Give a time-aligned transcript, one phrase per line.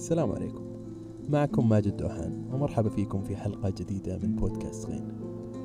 [0.00, 0.64] السلام عليكم.
[1.28, 5.12] معكم ماجد دوحان ومرحبا فيكم في حلقة جديدة من بودكاست غين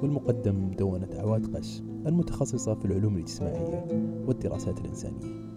[0.02, 3.86] والمقدم مدونة عواد قش المتخصصة في العلوم الاجتماعية
[4.28, 5.52] والدراسات الإنسانية.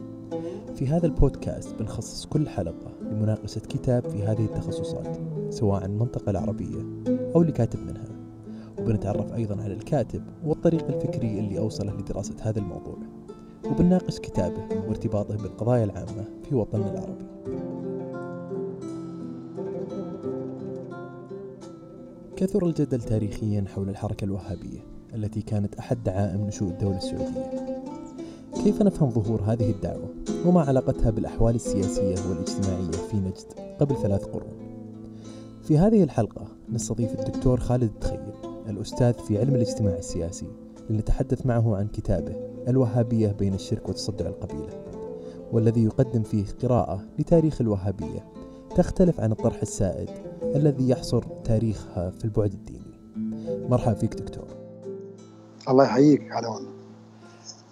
[0.74, 5.18] في هذا البودكاست بنخصص كل حلقة لمناقشة كتاب في هذه التخصصات
[5.50, 7.02] سواء المنطقة العربية
[7.34, 8.08] أو لكاتب منها.
[8.80, 12.98] وبنتعرف أيضا على الكاتب والطريق الفكري اللي أوصله لدراسة هذا الموضوع.
[13.70, 17.37] وبنناقش كتابه وارتباطه بالقضايا العامة في وطننا العربي.
[22.38, 24.80] كثر الجدل تاريخيا حول الحركة الوهابية
[25.14, 27.82] التي كانت أحد دعائم نشوء الدولة السعودية.
[28.64, 30.08] كيف نفهم ظهور هذه الدعوة
[30.46, 34.52] وما علاقتها بالأحوال السياسية والاجتماعية في نجد قبل ثلاث قرون؟
[35.62, 38.32] في هذه الحلقة نستضيف الدكتور خالد التخيل
[38.68, 40.46] الأستاذ في علم الاجتماع السياسي
[40.90, 42.36] لنتحدث معه عن كتابه
[42.68, 44.84] الوهابية بين الشرك وتصدع القبيلة
[45.52, 48.24] والذي يقدم فيه قراءة لتاريخ الوهابية
[48.76, 50.08] تختلف عن الطرح السائد
[50.42, 52.98] الذي يحصر تاريخها في البعد الديني.
[53.68, 54.46] مرحبا فيك دكتور.
[55.68, 56.70] الله يحييك على والله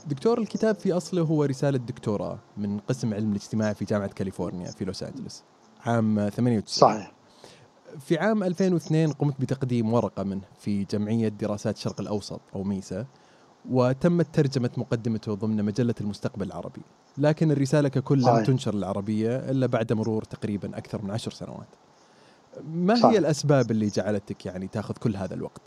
[0.06, 4.84] دكتور الكتاب في أصله هو رسالة دكتوراه من قسم علم الاجتماع في جامعة كاليفورنيا في
[4.84, 5.42] لوس أنجلوس
[5.80, 7.12] عام 98 صحيح.
[8.00, 13.06] في عام 2002 قمت بتقديم ورقة منه في جمعية دراسات الشرق الأوسط أو ميسا
[13.70, 16.82] وتمت ترجمة مقدمته ضمن مجلة المستقبل العربي.
[17.18, 21.68] لكن الرسالة ككل لم تنشر العربية إلا بعد مرور تقريبا أكثر من عشر سنوات.
[22.64, 23.10] ما.
[23.10, 25.62] هي الأسباب اللي جعلتك يعني تاخذ كل هذا الوقت؟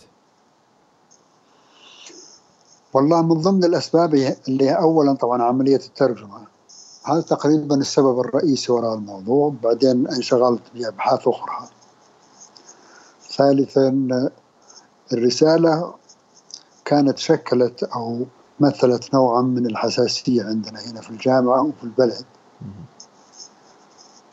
[2.93, 4.13] والله من ضمن الأسباب
[4.47, 6.41] اللي هي أولا طبعا عملية الترجمة.
[7.03, 9.53] هذا تقريبا السبب الرئيسي وراء الموضوع.
[9.63, 11.69] بعدين انشغلت بأبحاث أخرى.
[13.29, 14.07] ثالثا
[15.13, 15.93] الرسالة
[16.85, 18.25] كانت شكلت أو
[18.59, 22.25] مثلت نوعا من الحساسية عندنا هنا في الجامعة وفي البلد.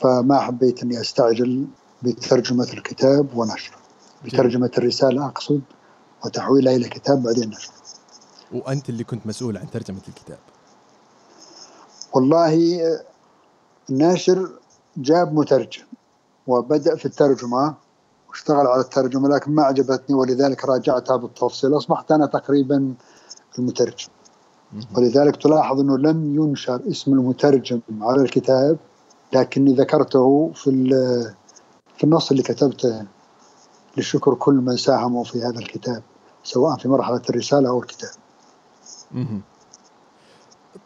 [0.01, 1.67] فما حبيت أني أستعجل
[2.03, 3.77] بترجمة الكتاب ونشره
[4.25, 5.61] بترجمة الرسالة أقصد
[6.25, 7.75] وتحويلها إلى كتاب بعدين نشره
[8.53, 10.39] وأنت اللي كنت مسؤول عن ترجمة الكتاب.
[12.13, 12.81] والله
[13.91, 14.51] الناشر
[14.97, 15.85] جاب مترجم
[16.47, 17.75] وبدأ في الترجمة
[18.29, 21.77] واشتغل على الترجمة لكن ما عجبتني ولذلك راجعتها بالتفصيل.
[21.77, 22.95] أصبحت أنا تقريبا
[23.59, 24.09] المترجم.
[24.97, 28.77] ولذلك تلاحظ أنه لم ينشر اسم المترجم على الكتاب
[29.33, 30.71] لكني ذكرته في
[31.99, 33.07] في النص اللي كتبته
[33.97, 36.03] لشكر كل من ساهموا في هذا الكتاب
[36.45, 38.11] سواء في مرحلة الرسالة أو الكتاب.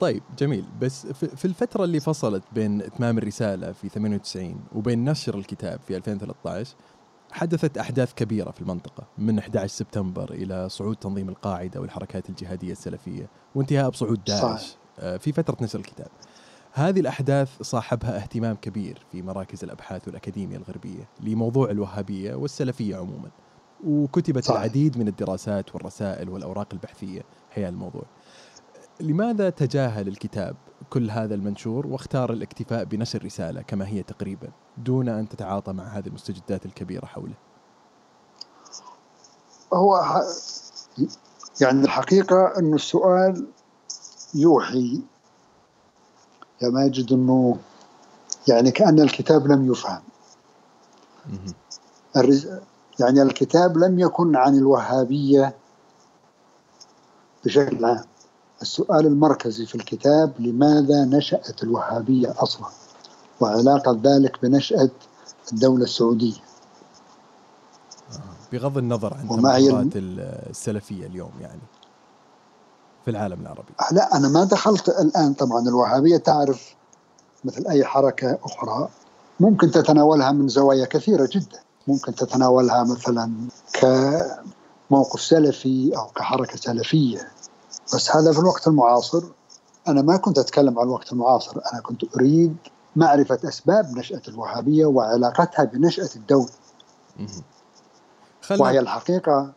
[0.00, 0.64] طيب جميل.
[0.80, 6.74] بس في الفترة اللي فصلت بين إتمام الرسالة في 98 وبين نشر الكتاب في 2013
[7.32, 13.26] حدثت أحداث كبيرة في المنطقة من 11 سبتمبر إلى صعود تنظيم القاعدة والحركات الجهادية السلفية
[13.54, 16.08] وانتهاء بصعود داعش آه، في فترة نشر الكتاب.
[16.72, 23.30] هذه الأحداث صاحبها اهتمام كبير في مراكز الأبحاث والأكاديمية الغربية لموضوع الوهابية والسلفية عموما.
[23.86, 24.56] وكتبت صحيح.
[24.60, 28.02] العديد من الدراسات والرسائل والأوراق البحثية حيال الموضوع.
[29.00, 30.56] لماذا تجاهل الكتاب
[30.90, 34.48] كل هذا المنشور واختار الاكتفاء بنشر رسالة كما هي تقريبا
[34.78, 37.34] دون أن تتعاطى مع هذه المستجدات الكبيرة حوله؟
[39.74, 40.00] هو
[41.60, 43.46] يعني الحقيقة أن السؤال
[44.34, 45.02] يوحي
[46.62, 47.56] يا ماجد أنه
[48.48, 50.00] يعني كأن الكتاب لم يفهم.
[53.00, 55.56] يعني الكتاب لم يكن عن الوهابية
[57.44, 58.04] بشكل عام.
[58.62, 62.66] السؤال المركزي في الكتاب لماذا نشأت الوهابية أصلا؟
[63.40, 64.90] وعلاقة ذلك بنشأة
[65.52, 66.40] الدولة السعودية.
[68.52, 71.60] بغض النظر عن تمرات السلفية اليوم يعني.
[73.10, 73.72] في العالم العربي.
[73.92, 75.68] لا أنا ما دخلت الآن طبعا.
[75.68, 76.74] الوهابية تعرف
[77.44, 78.88] مثل أي حركة أخرى
[79.40, 81.58] ممكن تتناولها من زوايا كثيرة جدا.
[81.86, 83.32] ممكن تتناولها مثلا
[83.72, 87.28] كموقف سلفي أو كحركة سلفية.
[87.94, 89.22] بس هذا في الوقت المعاصر.
[89.88, 91.60] أنا ما كنت أتكلم عن الوقت المعاصر.
[91.72, 92.56] أنا كنت أريد
[92.96, 96.50] معرفة أسباب نشأة الوهابية وعلاقتها بنشأة الدولة.
[98.50, 99.52] وهي الحقيقة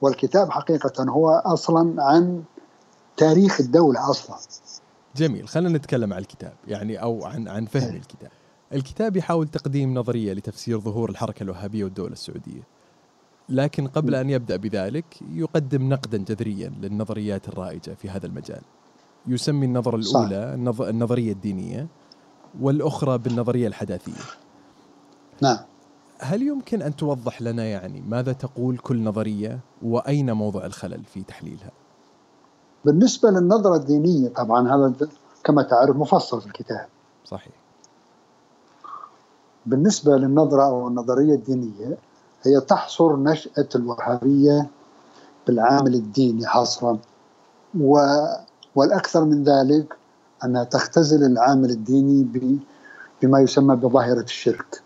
[0.00, 2.42] والكتاب حقيقة هو أصلا عن
[3.18, 4.36] تاريخ الدولة أصلا.
[5.16, 7.96] جميل خلينا نتكلم عن الكتاب يعني أو عن عن فهم.
[7.96, 8.30] الكتاب.
[8.72, 12.62] الكتاب يحاول تقديم نظرية لتفسير ظهور الحركة الوهابية والدولة السعودية.
[13.48, 18.60] لكن قبل أن يبدأ بذلك يقدم نقدا جذريا للنظريات الرائجة في هذا المجال.
[19.26, 21.86] يسمي النظرة الأولى النظرية الدينية
[22.60, 24.22] والأخرى بالنظرية الحداثية.
[25.42, 25.58] نعم.
[26.20, 31.70] هل يمكن أن توضح لنا يعني ماذا تقول كل نظرية وأين موضع الخلل في تحليلها؟
[32.84, 34.92] بالنسبة للنظرة الدينية طبعا هذا
[35.44, 36.86] كما تعرف مفصل في الكتاب.
[37.24, 37.52] صحيح.
[39.66, 41.98] بالنسبة للنظرة أو النظرية الدينية
[42.42, 44.70] هي تحصر نشأة الوهابية
[45.46, 46.98] بالعامل الديني حصرا.
[47.80, 47.98] و
[48.74, 49.96] والأكثر من ذلك
[50.44, 52.28] أنها تختزل العامل الديني
[53.22, 54.82] بما يسمى بظاهرة الشرك.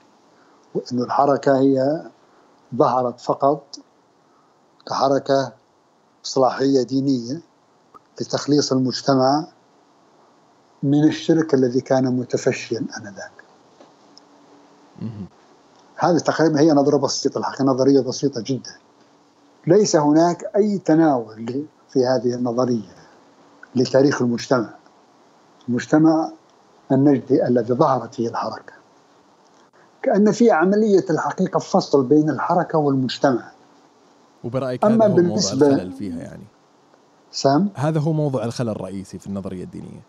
[0.74, 2.02] وأن الحركة هي
[2.76, 3.78] ظهرت فقط
[4.88, 5.52] كحركة
[6.24, 7.40] إصلاحية دينية
[8.22, 9.46] لتخليص المجتمع
[10.82, 13.32] من الشرك الذي كان متفشيا آنذاك.
[15.96, 18.74] هذه تقريبا هي نظرة بسيطة الحقيقة نظرية بسيطة جدا.
[19.66, 22.94] ليس هناك أي تناول في هذه النظرية
[23.74, 24.74] لتاريخ المجتمع.
[25.68, 26.30] المجتمع
[26.92, 28.72] النجدي الذي ظهرت فيه الحركة.
[30.02, 33.52] كأن في عملية الحقيقة فصل بين الحركة والمجتمع.
[34.44, 36.44] وبرأيك أما هذا هو بالنسبة موضوع الخلل فيها يعني؟
[37.32, 40.00] سام؟ هذا هو موضوع الخلل الرئيسي في النظرية الدينية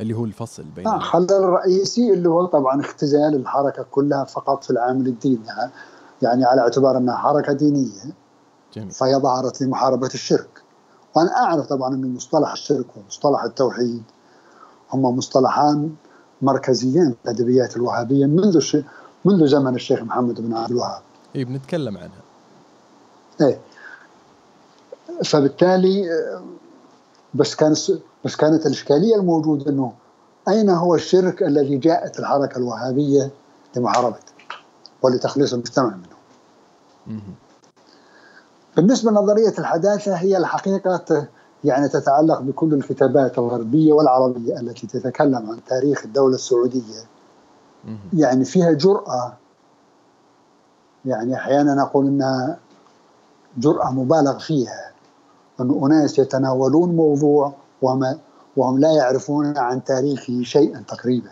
[0.00, 4.70] اللي هو الفصل بين آه الخلل الرئيسي اللي هو طبعا اختزال الحركة كلها فقط في
[4.70, 5.40] العامل الديني
[6.22, 8.12] يعني على اعتبار أنها حركة دينية
[8.74, 8.90] جميل.
[8.90, 10.62] فهي ظهرت لمحاربة الشرك.
[11.16, 14.02] وأنا أعرف طبعا أن مصطلح الشرك ومصطلح التوحيد
[14.92, 15.94] هم مصطلحان
[16.42, 18.76] مركزيين في الأدبيات الوهابية منذ ش...
[19.24, 21.02] منذ زمن الشيخ محمد بن عبد الوهاب.
[21.36, 22.20] اي بنتكلم عنها.
[23.40, 23.58] إيه
[25.24, 26.08] فبالتالي
[27.34, 27.72] بس كان
[28.24, 29.92] بس كانت الإشكالية الموجودة إنه
[30.48, 33.30] أين هو الشرك الذي جاءت الحركة الوهابية
[33.76, 34.32] لمحاربته
[35.02, 37.20] ولتخليص المجتمع منه.
[38.76, 41.26] بالنسبة لنظرية الحداثة هي الحقيقة
[41.64, 47.00] يعني تتعلق بكل الكتابات الغربية والعربية التي تتكلم عن تاريخ الدولة السعودية.
[48.12, 49.36] يعني فيها جرأة
[51.04, 52.58] يعني أحيانا نقول إنها
[53.58, 54.89] جرأة مبالغ فيها
[55.60, 57.52] أن أناس يتناولون موضوع
[57.82, 58.18] وهم,
[58.56, 61.30] وهم لا يعرفون عن تاريخه شيئا تقريبا.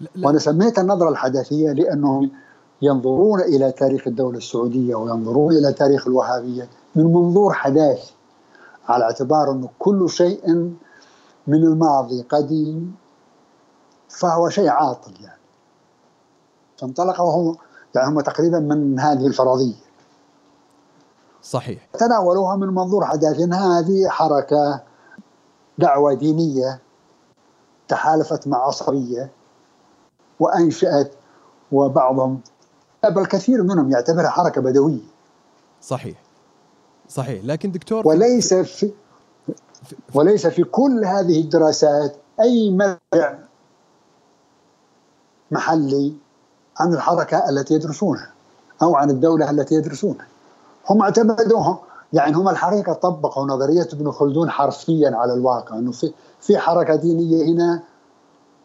[0.00, 0.26] لا.
[0.26, 2.30] وأنا سميت النظرة الحداثية لأنهم
[2.82, 8.14] ينظرون إلى تاريخ الدولة السعودية وينظرون إلى تاريخ الوهابية من منظور حداثي
[8.88, 10.72] على اعتبار أنه كل شيء
[11.46, 12.94] من الماضي قديم
[14.08, 15.40] فهو شيء عاطل يعني.
[16.78, 17.56] فانطلق وهم
[17.94, 19.91] يعني هم تقريبا من هذه الفرضية.
[21.42, 21.86] صحيح.
[21.92, 24.80] تناولوها من منظور حداث هذه حركة
[25.78, 26.80] دعوة دينية
[27.88, 29.30] تحالفت مع عصبية
[30.40, 31.12] وأنشأت
[31.72, 32.40] وبعضهم
[33.04, 35.00] بل كثير منهم يعتبرها حركة بدوية.
[35.82, 36.22] صحيح.
[37.08, 37.44] صحيح.
[37.44, 38.92] لكن دكتور وليس في
[40.14, 43.38] وليس في كل هذه الدراسات أي مرجع
[45.50, 46.14] محلي
[46.80, 48.30] عن الحركة التي يدرسونها
[48.82, 50.26] أو عن الدولة التي يدرسونها.
[50.92, 51.80] هم اعتمدوها.
[52.12, 57.52] يعني هم الحقيقة طبقوا نظرية ابن خلدون حرفيا على الواقع أنه في, في حركة دينية
[57.52, 57.82] هنا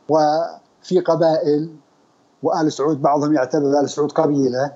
[0.09, 1.69] وفي قبائل
[2.43, 4.71] وآل سعود بعضهم يعتبر آل سعود قبيلة.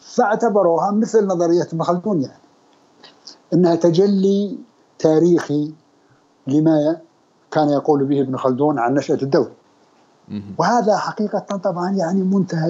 [0.00, 2.42] فاعتبروها مثل نظرية ابن خلدون يعني.
[3.52, 4.58] إنها تجلي
[4.98, 5.72] تاريخي
[6.46, 6.96] لما
[7.50, 9.52] كان يقول به ابن خلدون عن نشأة الدولة.
[10.58, 12.68] وهذا حقيقة طبعا يعني منتهى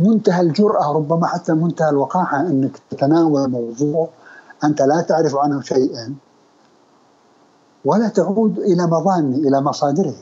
[0.00, 4.08] منتهى الجرأة ربما حتى منتهى الوقاحة أنك تتناول موضوع
[4.64, 6.14] أنت لا تعرف عنه شيئا
[7.84, 10.14] ولا تعود إلى مظانه إلى مصادره.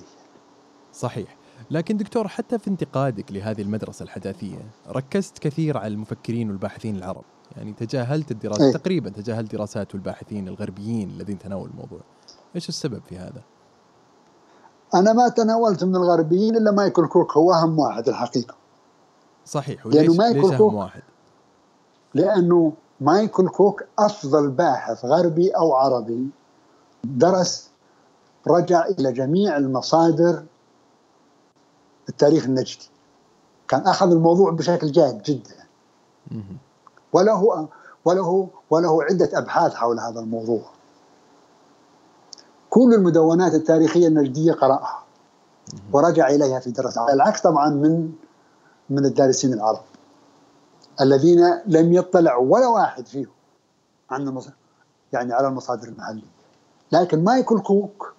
[0.93, 1.37] صحيح.
[1.70, 4.58] لكن دكتور حتى في انتقادك لهذه المدرسة الحداثية
[4.89, 7.25] ركزت كثير على المفكرين والباحثين العرب.
[7.56, 8.73] يعني تجاهلت الدراسة أي.
[8.73, 12.01] تقريبا تجاهلت دراسات الباحثين الغربيين الذين تناولوا الموضوع.
[12.56, 13.43] إيش السبب في هذا؟
[14.94, 18.57] أنا ما تناولت من الغربيين إلا مايكل كوك هو أهم واحد الحقيقة.
[19.48, 21.02] صحيح لأنه مايكل كوك واحد.
[22.14, 26.28] لأنه مايكل كوك أفضل باحث غربي أو عربي
[27.05, 27.70] درس
[28.46, 30.44] رجع إلى جميع المصادر
[32.08, 32.88] التاريخ النجدي.
[33.69, 35.64] كان أخذ الموضوع بشكل جاد جدا.
[37.12, 37.69] وله
[38.05, 40.62] وله وله عدة أبحاث حول هذا الموضوع.
[42.70, 45.02] كل المدونات التاريخية النجدية قرأها.
[45.93, 48.12] ورجع إليها في دراسة على العكس طبعا من
[48.91, 49.83] من الدارسين العرب
[51.01, 53.31] الذين لم يطلع ولا واحد فيهم
[54.11, 54.57] عن المصادر
[55.13, 56.39] يعني على المصادر المحلية
[56.93, 58.15] لكن مايكل كوك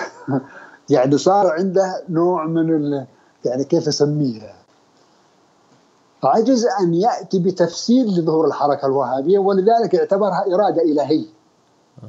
[0.90, 3.06] يعني صار عنده نوع من
[3.44, 4.58] يعني كيف أسميه
[6.24, 11.26] عجز أن يأتي بتفسير لظهور الحركة الوهابية ولذلك اعتبرها إرادة إلهية.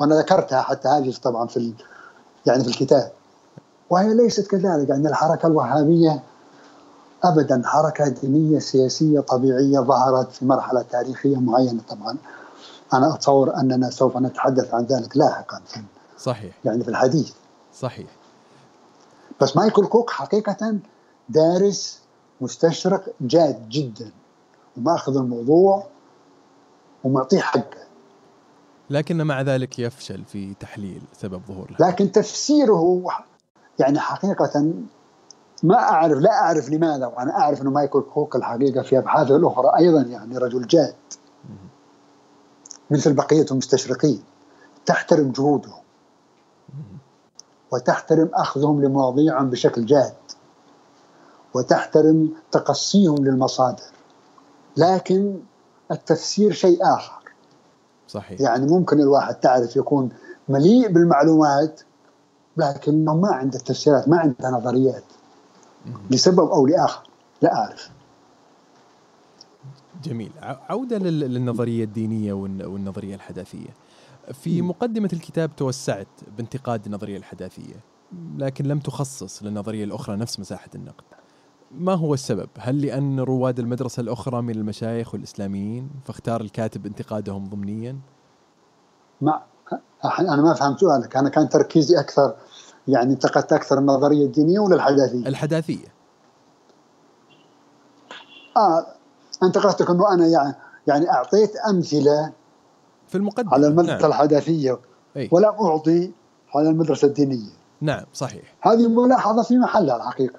[0.00, 1.74] وأنا ذكرتها حتى هذه طبعا في
[2.46, 3.12] يعني في الكتاب.
[3.90, 6.22] وهي ليست كذلك يعني الحركة الوهابية
[7.24, 12.16] أبدا حركة دينية سياسية طبيعية ظهرت في مرحلة تاريخية معينة طبعا.
[12.94, 15.60] أنا أتصور أننا سوف نتحدث عن ذلك لاحقا.
[15.66, 15.80] في
[16.18, 16.54] صحيح.
[16.64, 17.32] يعني في الحديث.
[17.74, 18.06] صحيح.
[19.40, 20.78] بس مايكل كوك حقيقة
[21.28, 22.00] دارس
[22.40, 24.10] مستشرق جاد جدا
[24.76, 25.86] ومأخذ الموضوع
[27.04, 27.88] ومعطيه حقه.
[28.90, 32.72] لكن مع ذلك يفشل في تحليل سبب ظهور لكن تفسيره
[33.78, 34.72] يعني حقيقة
[35.62, 40.00] ما أعرف لا أعرف لماذا وأنا أعرف أنه مايكل كوك الحقيقة في أبحاثه الأخرى أيضا
[40.02, 40.94] يعني رجل جاد.
[42.90, 44.22] مثل بقية المستشرقين.
[44.86, 45.82] تحترم جهودهم.
[47.72, 50.14] وتحترم أخذهم لمواضيعهم بشكل جاد.
[51.54, 53.82] وتحترم تقصيهم للمصادر.
[54.76, 55.40] لكن
[55.90, 57.22] التفسير شيء آخر.
[58.08, 58.40] صحيح.
[58.40, 60.10] يعني ممكن الواحد تعرف يكون
[60.48, 61.80] مليء بالمعلومات
[62.58, 65.04] لكنه ما عنده تفسيرات ما عنده نظريات.
[66.10, 67.08] لسبب أو لآخر
[67.42, 67.90] لا أعرف.
[70.04, 70.32] جميل.
[70.42, 73.68] عودة للنظرية الدينية والنظرية الحداثية.
[74.32, 77.74] في مقدمة الكتاب توسعت بانتقاد النظرية الحداثية
[78.36, 81.04] لكن لم تخصص للنظرية الأخرى نفس مساحة النقد.
[81.70, 87.98] ما هو السبب؟ هل لأن رواد المدرسة الأخرى من المشايخ والإسلاميين فاختار الكاتب انتقادهم ضمنيا؟
[89.20, 89.42] ما
[90.04, 91.16] أنا ما فهمت سؤالك.
[91.16, 92.34] أنا كان تركيزي أكثر
[92.88, 95.86] يعني انتقدت أكثر النظرية الدينية ولا الحداثية؟ الحداثية.
[98.56, 98.86] آه
[99.42, 100.54] انتقدتك أنه أنا يعني
[100.86, 102.32] يعني أعطيت أمثلة
[103.08, 103.54] في المقدمة.
[103.54, 104.10] على المدرسة نعم.
[104.10, 104.78] الحداثية
[105.16, 105.28] أي.
[105.32, 106.12] ولم أعطي
[106.54, 107.50] على المدرسة الدينية.
[107.80, 108.54] نعم صحيح.
[108.60, 110.38] هذه ملاحظة في محلها الحقيقة.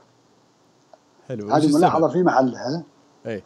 [1.27, 1.49] حلو.
[1.49, 2.83] هذه ملاحظة في محلها.
[3.25, 3.43] أي.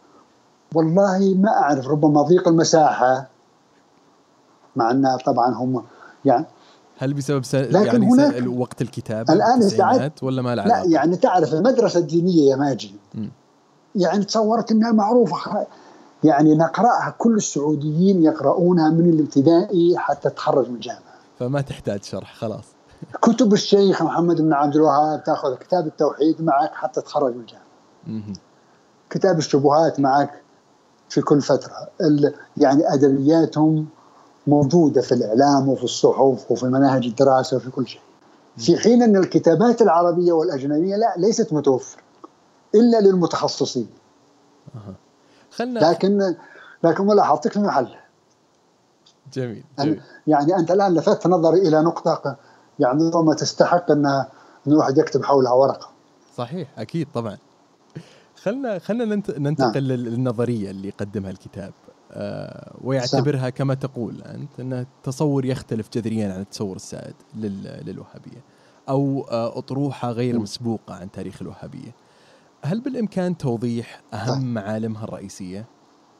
[0.74, 3.28] والله ما أعرف ربما ضيق المساحة
[4.76, 5.84] مع أن طبعا هم
[6.24, 6.46] يعني.
[6.98, 7.54] هل بسبب س...
[7.54, 12.56] لكن يعني هناك وقت الكتابة الآن ولا ما لا لا يعني تعرف المدرسة الدينية يا
[12.56, 13.28] ماجد م.
[13.94, 15.66] يعني تصورت أنها معروفة
[16.24, 21.14] يعني نقرأها كل السعوديين يقرؤونها من الابتدائي حتى تخرج من الجامعة.
[21.38, 22.64] فما تحتاج شرح خلاص.
[23.22, 27.64] كتب الشيخ محمد بن عبد الوهاب تأخذ كتاب التوحيد معك حتى تخرج من الجامعة.
[29.10, 30.42] كتاب الشبهات معك
[31.08, 31.88] في كل فترة.
[32.56, 33.86] يعني أدبياتهم
[34.46, 38.00] موجودة في الإعلام وفي الصحف وفي مناهج الدراسة وفي كل شيء.
[38.56, 42.02] في حين أن الكتابات العربية والأجنبية لا ليست متوفرة
[42.74, 43.88] إلا للمتخصصين.
[45.50, 46.34] خلنا لكن
[46.84, 48.04] لكن ملاحظتك في محلها
[49.32, 50.00] جميل, جميل.
[50.26, 52.36] يعني أنت الآن لفت نظري إلى نقطة
[52.78, 54.06] يعني ربما تستحق أن
[54.66, 55.88] أن الواحد يكتب حولها ورقة.
[56.36, 57.38] صحيح أكيد طبعا.
[58.42, 59.04] خلنا خلنا
[59.38, 59.98] ننتقل نعم.
[59.98, 61.72] للنظرية اللي قدمها الكتاب.
[62.80, 68.44] ويعتبرها كما تقول أنت انه تصور يختلف جذريا عن التصور السائد للوهابية
[68.88, 71.94] أو آه أطروحة غير مسبوقة عن تاريخ الوهابية.
[72.64, 75.66] هل بالإمكان توضيح أهم معالمها الرئيسية؟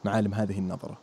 [0.05, 0.97] معالم هذه النظرة.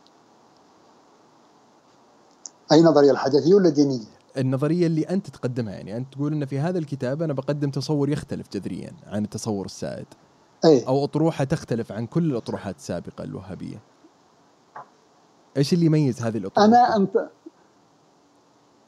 [2.71, 4.05] أي نظرية؟ الحدثية ولا دينية؟
[4.37, 8.47] النظرية اللي أنت تقدمها يعني أنت تقول أن في هذا الكتاب أنا بقدم تصور يختلف
[8.53, 10.05] جذريا عن التصور السائد
[10.65, 10.87] أي.
[10.87, 13.81] أو أطروحة تختلف عن كل الأطروحات السابقة الوهابية.
[15.57, 17.29] إيش اللي يميز هذه الاطروحه أنا انت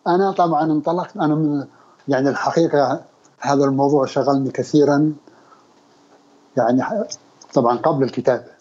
[0.07, 1.67] أنا طبعا انطلقت أنا من
[2.07, 3.01] يعني الحقيقة
[3.39, 5.13] هذا الموضوع شغلني كثيرا
[6.57, 6.83] يعني
[7.53, 8.55] طبعا قبل الكتابة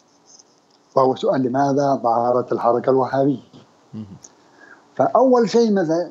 [0.94, 3.42] وهو سؤال لماذا ظهرت الحركة الوهابية؟
[4.94, 6.10] فأول شيء مثلا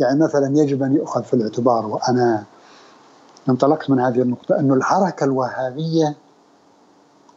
[0.00, 2.44] يعني مثلا يجب أن يؤخذ في الاعتبار وأنا
[3.48, 6.16] انطلقت من هذه النقطة أن الحركة الوهابية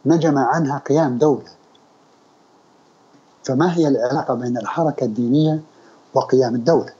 [0.06, 1.50] نجم عنها قيام دولة.
[3.44, 5.60] فما هي العلاقة بين الحركة الدينية
[6.14, 6.92] وقيام الدولة؟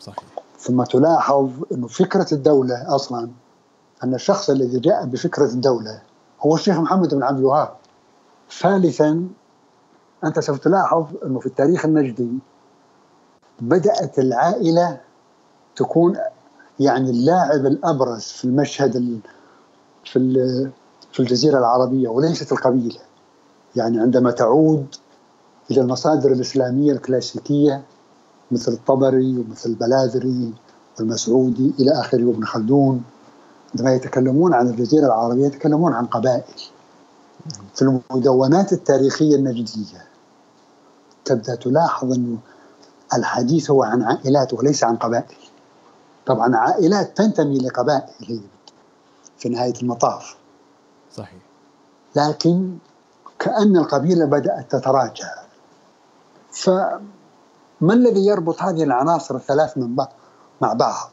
[0.00, 0.24] صحيح.
[0.58, 3.30] ثم تلاحظ أن فكرة الدولة أصلا
[4.04, 6.02] أن الشخص الذي جاء بفكرة الدولة
[6.40, 7.74] هو الشيخ محمد بن عبد الوهاب.
[8.60, 9.28] ثالثا
[10.24, 12.28] أنت سوف تلاحظ أنه في التاريخ النجدي
[13.60, 15.00] بدأت العائلة
[15.76, 16.16] تكون
[16.80, 19.20] يعني اللاعب الأبرز في المشهد
[20.04, 20.70] في
[21.12, 23.00] في الجزيرة العربية وليست القبيلة.
[23.76, 24.86] يعني عندما تعود
[25.70, 27.82] إلى المصادر الإسلامية الكلاسيكية
[28.50, 30.52] مثل الطبري ومثل البلاذري
[30.98, 33.02] والمسعودي إلى آخره وابن خلدون
[33.74, 36.60] عندما يتكلمون عن الجزيرة العربية يتكلمون عن قبائل.
[37.74, 40.04] في المدونات التاريخية النجدية
[41.24, 42.38] تبدأ تلاحظ أن
[43.14, 45.36] الحديث هو عن عائلات وليس عن قبائل.
[46.26, 48.40] طبعا عائلات تنتمي لقبائل
[49.38, 50.36] في نهاية المطاف.
[51.16, 51.40] صحيح.
[52.16, 52.76] لكن
[53.40, 55.28] كأن القبيلة بدأت تتراجع.
[56.52, 57.00] فما
[57.82, 60.12] الذي يربط هذه العناصر الثلاث من بعض
[60.60, 61.10] مع بعض؟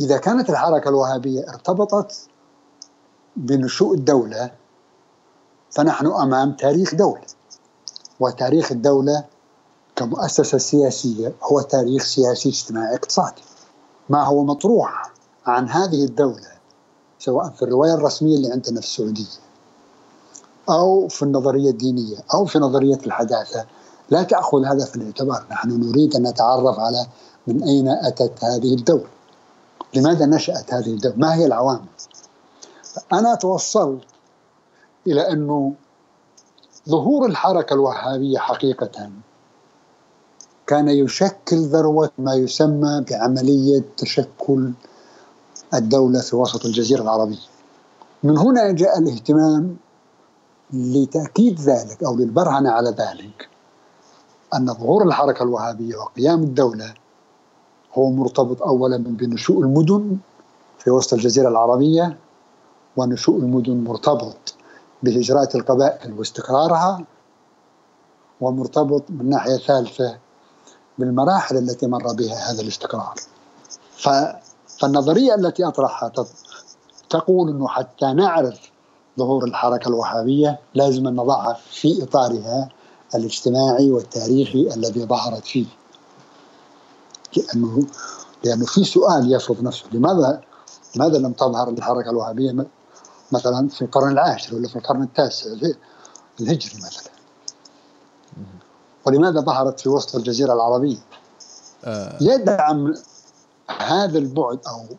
[0.00, 2.28] إذا كانت الحركة الوهابية ارتبطت
[3.36, 4.50] بنشوء الدولة
[5.70, 7.26] فنحن أمام تاريخ دولة.
[8.20, 9.24] وتاريخ الدولة
[9.96, 13.42] كمؤسسة سياسية هو تاريخ سياسي اجتماعي اقتصادي.
[14.08, 15.12] ما هو مطروح
[15.46, 16.56] عن هذه الدولة
[17.18, 19.45] سواء في الرواية الرسمية اللي عندنا في السعودية؟
[20.68, 23.66] أو في النظرية الدينية أو في نظرية الحداثة.
[24.10, 25.46] لا تأخذ هذا في الاعتبار.
[25.50, 27.06] نحن نريد أن نتعرف على
[27.46, 29.06] من أين أتت هذه الدولة.
[29.94, 31.88] لماذا نشأت هذه الدولة؟ ما هي العوامل؟
[33.12, 34.04] أنا توصلت
[35.06, 35.72] إلى أنه
[36.88, 39.10] ظهور الحركة الوهابية حقيقة
[40.66, 44.72] كان يشكل ذروة ما يسمى بعملية تشكل
[45.74, 47.46] الدولة في وسط الجزيرة العربية.
[48.22, 49.76] من هنا جاء الاهتمام
[50.72, 53.48] لتأكيد ذلك أو للبرهنة على ذلك
[54.54, 56.94] أن ظهور الحركة الوهابية وقيام الدولة
[57.94, 60.16] هو مرتبط أولا بنشوء المدن
[60.78, 62.18] في وسط الجزيرة العربية
[62.96, 64.54] ونشوء المدن مرتبط
[65.02, 67.04] بهجرات القبائل واستقرارها
[68.40, 70.18] ومرتبط من ناحية ثالثة
[70.98, 73.14] بالمراحل التي مر بها هذا الاستقرار.
[73.96, 76.12] فالنظرية التي أطرحها
[77.10, 78.70] تقول أنه حتى نعرف
[79.18, 82.68] ظهور الحركة الوهابية لازم أن نضعها في إطارها
[83.14, 85.66] الاجتماعي والتاريخي الذي ظهرت فيه.
[87.36, 87.86] لأنه
[88.44, 89.84] لأنه في سؤال يفرض نفسه.
[89.92, 90.40] لماذا
[90.96, 92.66] لماذا لم تظهر الحركة الوهابية
[93.32, 95.50] مثلا في القرن العاشر ولا في القرن التاسع
[96.40, 97.12] الهجري مثلا؟
[99.06, 100.98] ولماذا ظهرت في وسط الجزيرة العربية؟
[101.84, 102.18] آه.
[102.20, 102.94] يدعم
[103.78, 104.96] هذا البعد أو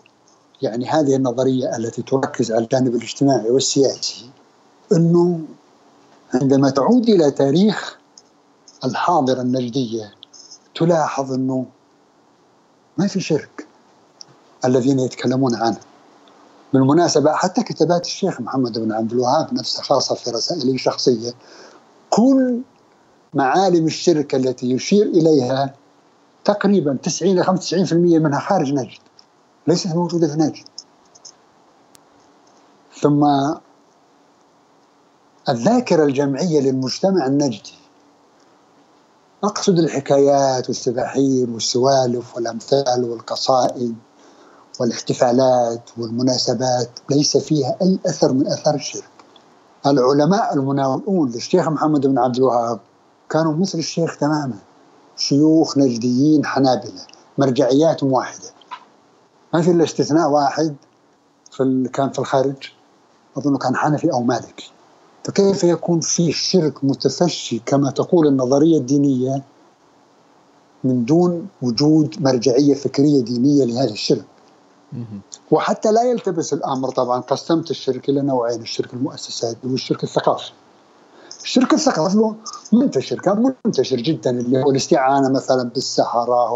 [0.62, 4.30] يعني هذه النظرية التي تركز على الجانب الاجتماعي والسياسي
[4.92, 5.40] أنه
[6.34, 7.98] عندما تعود إلى تاريخ
[8.86, 10.14] الحاضرة النجدية
[10.76, 11.66] تلاحظ أنه
[12.98, 13.68] ما في شرك
[14.66, 15.80] الذين يتكلمون عنه.
[16.74, 21.34] بالمناسبة حتى كتابات الشيخ محمد بن عبد الوهاب نفسه خاصة في رسائله الشخصية
[22.10, 22.62] كل
[23.34, 25.74] معالم الشرك التي يشير إليها
[26.46, 29.00] تقريبا 90 إلى 95% منها خارج نجد.
[29.68, 30.68] ليست موجودة نجد
[33.02, 33.26] ثم
[35.50, 37.74] الذاكرة الجمعية للمجتمع النجدي.
[39.44, 43.96] أقصد الحكايات والسباحير والسوالف والأمثال والقصائد
[44.80, 46.90] والاحتفالات والمناسبات.
[47.10, 49.10] ليس فيها أي أثر من أثار الشرك.
[49.86, 52.80] العلماء المناولون للشيخ محمد بن عبد الوهاب
[53.30, 54.58] كانوا مثل الشيخ تماما.
[55.18, 57.02] شيوخ نجديين حنابلة
[57.38, 58.57] مرجعياتهم واحدة.
[59.58, 60.76] ما في إلا استثناء واحد
[61.52, 62.72] في كان في الخارج.
[63.38, 64.72] أظن كان حنفي أو مالكي.
[65.24, 69.44] فكيف يكون في شرك متفشي كما تقول النظرية الدينية
[70.84, 74.26] من دون وجود مرجعية فكرية دينية لهذا الشرك؟
[75.52, 80.52] وحتى لا يلتبس الأمر طبعا قسمت الشرك إلى نوعين الشرك المؤسسات والشرك الثقافي.
[81.44, 82.34] الشرك الثقافي
[82.74, 86.50] منتشر كان منتشر جدا اللي هو الاستعانة مثلا بالسحرة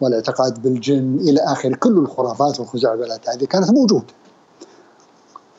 [0.00, 3.28] والاعتقاد بالجن إلى آخره كل الخرافات والخزعبلات.
[3.28, 4.06] هذه كانت موجودة.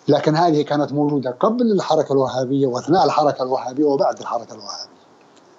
[0.07, 5.01] لكن هذه كانت موجودة قبل الحركة الوهابية وأثناء الحركة الوهابية وبعد الحركة الوهابية.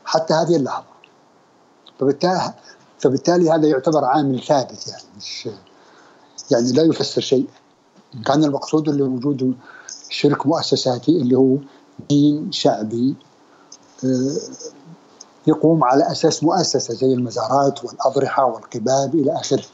[0.05, 0.87] حتى هذه اللحظة.
[2.01, 2.53] فبالتالي
[2.99, 5.03] فبالتالي هذا يعتبر عامل ثابت يعني.
[5.17, 5.49] مش
[6.51, 7.47] يعني لا يفسر شيء.
[8.27, 9.55] كان المقصود اللي وجود
[10.11, 11.57] شرك مؤسساتي اللي هو
[12.09, 13.15] دين شعبي
[14.05, 14.37] آه،
[15.47, 19.65] يقوم على أساس مؤسسة زي المزارات والأضرحة والقباب إلى آخره.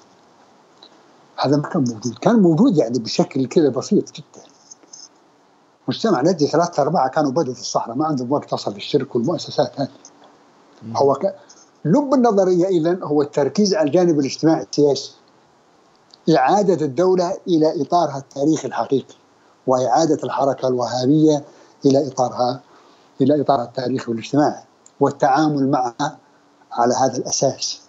[1.36, 4.42] هذا ما كان موجود، كان موجود يعني بشكل كذا بسيط جدا.
[5.88, 9.88] مجتمع نجدي ثلاثة أربعة كانوا بدوا في الصحراء ما عندهم وقت تصل الشرك والمؤسسات هذه.
[10.96, 11.34] هو ك...
[11.84, 15.12] لب النظرية إذا هو التركيز على الجانب الاجتماعي السياسي.
[16.36, 19.14] إعادة الدولة إلى إطارها التاريخي الحقيقي
[19.66, 21.44] وإعادة الحركة الوهابية
[21.86, 22.60] إلى إطارها
[23.20, 24.67] إلى إطارها التاريخي والاجتماعي
[25.00, 26.18] والتعامل معها
[26.72, 27.80] على هذا الأساس.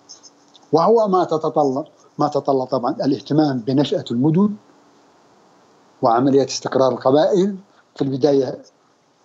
[0.71, 1.85] وهو ما تتطلب
[2.19, 4.55] ما تطلب طبعا الاهتمام بنشأة المدن
[6.01, 7.55] وعملية استقرار القبائل.
[7.95, 8.61] في البداية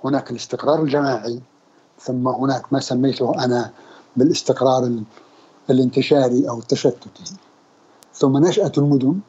[0.05, 1.40] هناك الاستقرار الجماعي
[2.01, 3.70] ثم هناك ما سميته أنا
[4.16, 4.92] بالاستقرار
[5.70, 7.37] الانتشاري أو التشتتي.
[8.14, 9.20] ثم نشأة المدن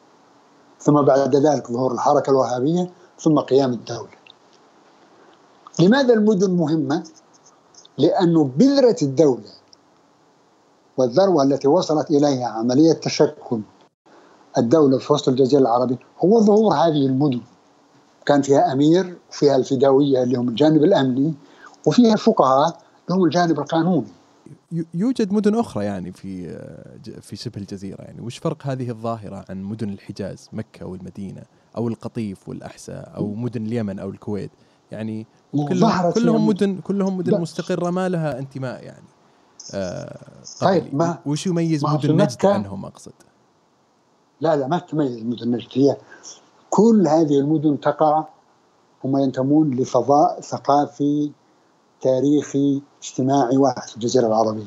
[0.80, 2.90] ثم بعد ذلك ظهور الحركة الوهابية
[3.20, 4.16] ثم قيام الدولة.
[5.80, 7.04] لماذا المدن مهمة؟
[7.98, 9.50] لأنه بذرة الدولة
[10.96, 13.60] والذروة التي وصلت إليها عملية تشكل
[14.58, 17.40] الدولة في وسط الجزيرة العربية هو ظهور هذه المدن.
[18.26, 21.34] كان فيها أمير وفيها الفداوية اللي هم الجانب الأمني
[21.86, 22.78] وفيها الفقهاء
[23.08, 24.06] اللي هم الجانب القانوني.
[24.94, 26.58] يوجد مدن أخرى يعني في
[27.20, 28.20] في شبه الجزيرة يعني.
[28.20, 31.42] وش فرق هذه الظاهرة عن مدن الحجاز مكة والمدينة
[31.76, 34.50] أو القطيف والأحساء أو مدن اليمن أو الكويت؟
[34.92, 35.26] يعني
[35.64, 39.06] كلهم كلهم مدن كلهم مدن مستقرة ما لها انتماء يعني.
[39.74, 40.18] آه
[40.60, 43.12] طيب ما وش يميز مدن نجد عنهم أقصد؟
[44.40, 45.68] لا لا ما تتميز مدن نجد.
[45.72, 45.96] هي
[46.70, 48.24] كل هذه المدن تقع
[49.04, 51.30] هم ينتمون لفضاء ثقافي
[52.00, 54.66] تاريخي اجتماعي واحد في الجزيرة العربية.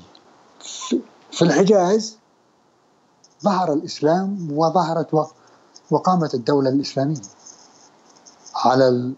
[1.32, 2.18] في الحجاز
[3.44, 5.28] ظهر الإسلام وظهرت
[5.92, 7.22] وقامت الدولة الإسلامية
[8.56, 9.14] على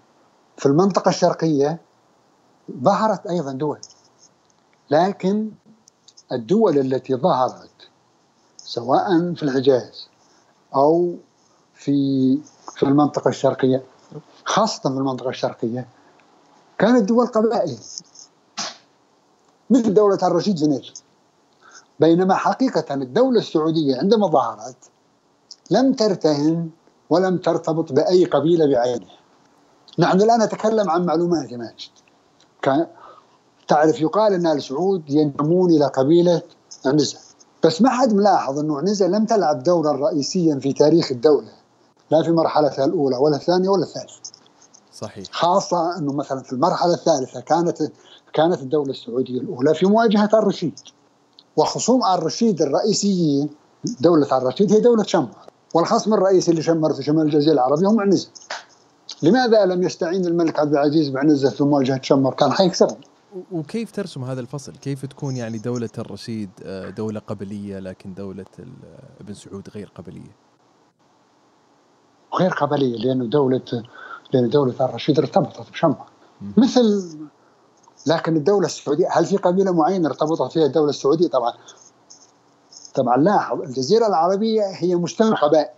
[0.58, 1.80] في المنطقة الشرقية
[2.84, 3.80] ظهرت أيضا دول
[4.90, 5.52] لكن
[6.32, 7.70] الدول التي ظهرت
[8.58, 10.08] سواء في الحجاز
[10.76, 11.16] أو
[11.74, 12.38] في
[12.76, 13.84] في المنطقة الشرقية
[14.46, 15.88] خاصة في المنطقة الشرقية
[16.78, 17.78] كانت دول قبائل
[19.70, 20.98] مثل دولة الرشيد في نجد
[22.00, 24.76] بينما حقيقة الدولة السعودية عندما ظهرت
[25.72, 26.70] لم ترتهن
[27.10, 29.21] ولم ترتبط بأي قبيلة بعينها.
[30.00, 32.88] نحن الآن نتكلم عن معلومات يا ماجد.
[33.68, 36.42] تعرف يقال أن آل سعود ينتمون إلى قبيلة
[36.86, 37.18] عنزة.
[37.64, 41.52] بس ما حد ملاحظ أنه عنزة لم تلعب دورا رئيسيا في تاريخ الدولة.
[42.12, 44.22] لا في مرحلتها الأولى ولا الثانية ولا الثالثة.
[44.94, 45.26] صحيح.
[45.32, 47.92] خاصة أنه مثلا في المرحلة الثالثة كانت
[48.34, 50.80] كانت الدولة السعودية الأولى في مواجهة الرشيد.
[51.58, 53.50] وخصوم الرشيد الرئيسيين
[54.00, 55.30] دولة الرشيد هي دولة شمر.
[55.74, 58.28] والخصم الرئيسي لشمر في شمال الجزيرة العربية هم عنزة.
[59.24, 62.98] لماذا لم يستعين الملك عبد العزيز بعنزة في مواجهة شمر كان حيكسبهم
[63.52, 68.46] وكيف ترسم هذا الفصل؟ كيف تكون يعني دولة الرشيد آه، دولة قبلية لكن دولة
[69.22, 70.36] ابن سعود غير قبلية؟
[72.40, 73.84] غير قبلية لأنه دولة
[74.34, 76.06] لأن دولة الرشيد ارتبطت بشمر
[76.58, 77.18] مثل
[78.08, 81.54] لكن الدولة السعودية هل في قبيلة معينة ارتبطت فيها الدولة السعودية؟ طبعا
[82.96, 85.70] طبعا لاحظ الجزيرة العربية هي مجتمع قبائل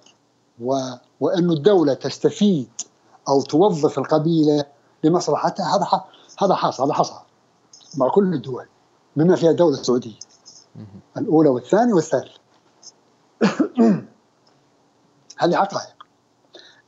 [0.62, 0.76] و...
[1.20, 2.70] وأن الدولة تستفيد
[3.28, 4.66] أو توظف القبيلة
[5.04, 5.88] لمصلحتها هذا.
[6.42, 7.16] هذا حصل هذا حصل
[7.98, 8.66] مع كل الدول
[9.16, 10.20] بما فيها الدولة السعودية.
[11.18, 12.40] الأولى والثانية والثالثة
[15.40, 15.96] هذه حقائق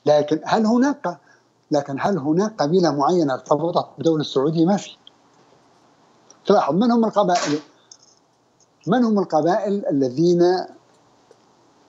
[0.05, 1.19] لكن هل هناك
[1.71, 4.97] لكن هل هناك قبيلة معينة ارتبطت بالدولة السعودية؟ ما في.
[6.45, 7.59] تلاحظ من هم القبائل؟
[8.87, 10.65] من هم القبائل الذين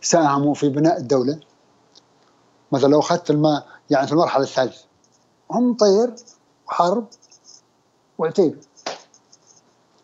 [0.01, 1.41] ساهموا في بناء الدولة؟
[2.73, 4.85] مثلا لو الماء يعني في المرحلة الثالثة.
[5.51, 6.15] هم طير
[6.69, 7.07] وحرب
[8.19, 8.59] وعتيبة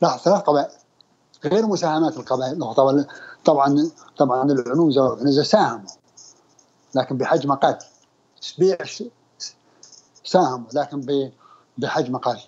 [0.03, 0.71] لا ثلاث قبائل
[1.45, 2.75] غير مساهمات القبائل.
[2.75, 3.07] طبعا
[3.45, 5.91] طبعا طبعا العنوزة والعنزة ساهموا.
[6.95, 7.79] لكن بحجم أقل
[8.41, 8.77] سبيع
[10.25, 11.31] ساهموا لكن
[11.79, 12.41] بحجم أقل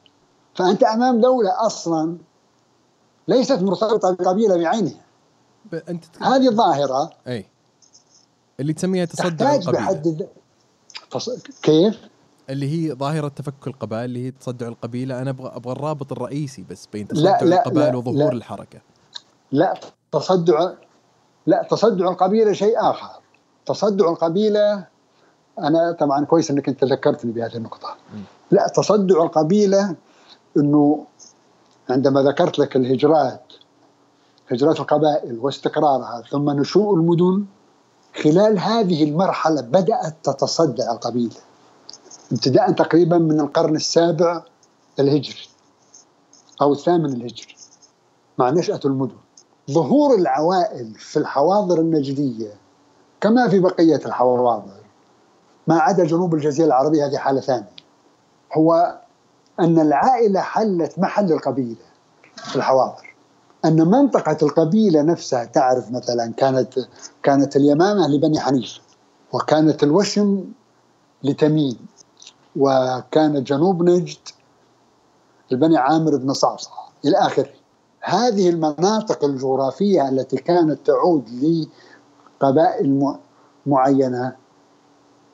[0.55, 2.19] فأنت أمام دولة أصلا
[3.29, 5.05] ليست مرتبطة بقبيلة بعينها.
[5.89, 7.47] أنت هذه الظاهرة أي.
[8.61, 9.73] اللي تسميها تصدع القبيلة.
[9.73, 10.29] بحد.
[11.63, 12.01] كيف؟
[12.51, 15.23] اللي هي ظاهرة تفكك القبائل اللي هي تصدع القبيلة.
[15.23, 18.33] أنا أبغى أبغى الرابط الرئيسي بس بين تصدع لا لا القبائل لا وظهور لا.
[18.33, 18.81] الحركة.
[19.53, 19.81] لا
[20.13, 20.73] تصدع
[21.47, 23.21] لا تصدع القبيلة شيء آخر.
[23.67, 24.87] تصدع القبيلة
[25.59, 27.89] أنا طبعا كويس أنك أنت ذكرتني بهذه النقطة.
[28.15, 28.19] م.
[28.51, 29.97] لا تصدع القبيلة
[30.57, 31.05] أنه
[31.91, 33.53] عندما ذكرت لك الهجرات
[34.51, 37.45] هجرات القبائل واستقرارها ثم نشوء المدن
[38.23, 41.37] خلال هذه المرحلة بدأت تتصدع القبيلة.
[42.33, 44.43] ابتداء تقريبا من القرن السابع
[44.99, 45.49] الهجري
[46.63, 47.57] أو الثامن الهجري
[48.39, 49.17] مع نشأة المدن.
[49.71, 52.55] ظهور العوائل في الحواضر النجدية
[53.21, 54.85] كما في بقية الحواضر
[55.67, 57.77] ما عدا جنوب الجزيرة العربية هذه حالة ثانية.
[58.57, 58.99] هو
[59.61, 61.85] أن العائلة حلت محل القبيلة
[62.37, 63.14] في الحواضر.
[63.65, 66.75] أن منطقة القبيلة نفسها تعرف مثلا كانت
[67.23, 68.81] كانت اليمامة لبني حنيفة
[69.33, 70.45] وكانت الوشم
[71.23, 71.77] لتميم
[72.57, 74.19] وكان جنوب نجد
[75.51, 76.71] لبني عامر بن صعصع
[77.05, 77.51] إلى آخره.
[78.01, 81.29] هذه المناطق الجغرافية التي كانت تعود
[82.41, 83.17] لقبائل
[83.67, 84.37] معينة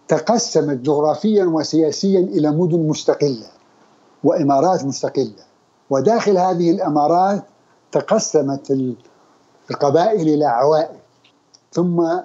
[0.09, 3.47] تقسمت جغرافيا وسياسيا إلى مدن مستقلة
[4.25, 5.45] وإمارات مستقلة.
[5.91, 7.45] وداخل هذه الإمارات
[7.93, 8.95] تقسمت
[9.71, 10.97] القبائل إلى عوائل.
[11.73, 12.21] ثم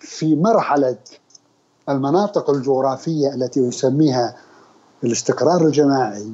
[0.00, 0.98] في مرحلة
[1.88, 4.36] المناطق الجغرافية التي يسميها
[5.04, 6.32] الاستقرار الجماعي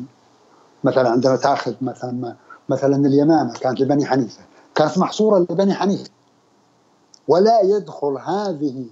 [0.85, 2.37] مثلا عندما تاخذ مثلا
[2.69, 4.41] مثلا اليمامة كانت لبني حنيفة
[4.75, 6.11] كانت محصورة لبني حنيفة.
[7.29, 8.87] ولا يدخل هذه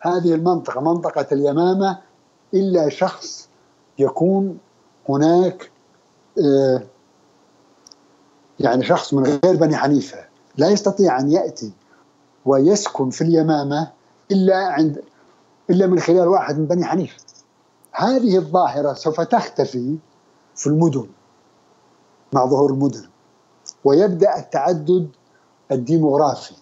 [0.00, 1.98] هذه المنطقة منطقة اليمامة
[2.54, 3.48] إلا شخص
[3.98, 4.58] يكون
[5.08, 5.70] هناك
[6.38, 6.82] آه،
[8.60, 10.18] يعني شخص من غير بني حنيفة
[10.56, 11.72] لا يستطيع أن يأتي
[12.44, 13.90] ويسكن في اليمامة
[14.30, 15.02] إلا عند
[15.70, 17.16] إلا من خلال واحد من بني حنيفة.
[17.92, 19.96] هذه الظاهرة سوف تختفي
[20.56, 21.06] في المدن
[22.32, 23.08] مع ظهور المدن
[23.84, 25.08] ويبدأ التعدد
[25.72, 26.54] الديموغرافي.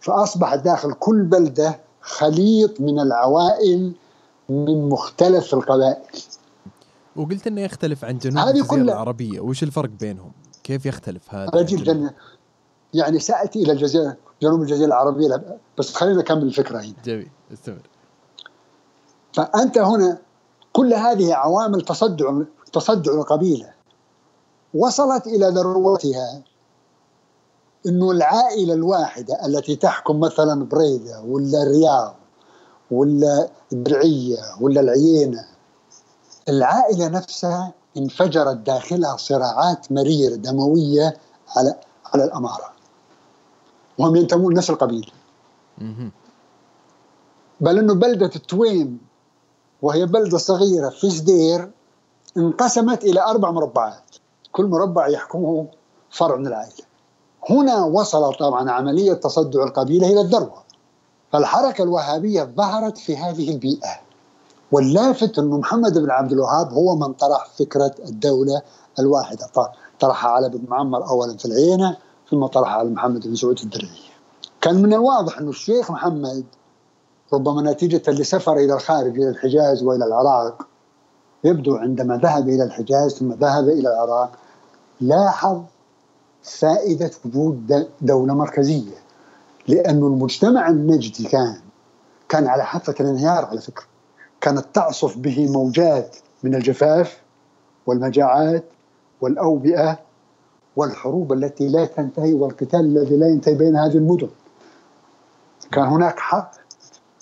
[0.00, 3.92] فأصبح داخل كل بلدة خليط من العوائل
[4.48, 6.20] من مختلف القبائل.
[7.16, 10.32] وقلت إنه يختلف عن جنوب الجزيرة العربية وش الفرق بينهم؟
[10.64, 12.14] كيف يختلف هذا؟ رجل جنة
[12.94, 16.94] يعني سأتي إلى الجزيره جنوب الجزيرة العربية بس خلينا نكمل الفكرة هنا.
[17.04, 17.88] جميل استمر.
[19.32, 20.18] فأنت هنا
[20.72, 23.74] كل هذه عوامل تصدع تصدع القبيلة.
[24.74, 26.42] وصلت إلى ذروتها
[27.86, 32.16] إنه العائلة الواحدة التي تحكم مثلا بريدة ولا الرياض
[32.90, 35.44] ولا الدرعية ولا العيينة
[36.48, 41.16] العائلة نفسها انفجرت داخلها صراعات مريره دموية
[41.56, 41.74] على
[42.14, 42.72] على الأمارة.
[43.98, 45.08] وهم ينتمون نفس القبيله
[47.60, 48.98] بل إنه بلدة التويم
[49.82, 51.70] وهي بلدة صغيرة في سدير
[52.36, 54.16] انقسمت إلى أربع مربعات.
[54.52, 55.66] كل مربع يحكمه
[56.10, 56.84] فرع من العائلة.
[57.50, 60.64] هنا وصل طبعا عملية تصدع القبيلة إلى الذروة.
[61.32, 64.03] فالحركة الوهابية ظهرت في هذه البيئة.
[64.74, 68.62] واللافت انه محمد بن عبد الوهاب هو من طرح فكرة الدولة
[68.98, 69.46] الواحدة.
[70.00, 71.96] طرحها على بن معمر اولا في العينة
[72.30, 74.14] ثم طرحها على محمد بن سعود الدرعية.
[74.60, 76.44] كان من الواضح انه الشيخ محمد
[77.32, 80.66] ربما نتيجة لسفر إلى الخارج إلى الحجاز وإلى العراق
[81.44, 84.32] يبدو عندما ذهب إلى الحجاز ثم ذهب إلى العراق
[85.00, 85.62] لاحظ
[86.42, 88.98] فائدة وجود دولة مركزية.
[89.68, 91.60] لأن المجتمع النجدي كان
[92.28, 93.93] كان على حافة الانهيار على فكرة.
[94.44, 97.22] كانت تعصف به موجات من الجفاف
[97.86, 98.64] والمجاعات
[99.20, 99.98] والأوبئة
[100.76, 104.28] والحروب التي لا تنتهي والقتال الذي لا ينتهي بين هذه المدن.
[105.72, 106.50] كان هناك حق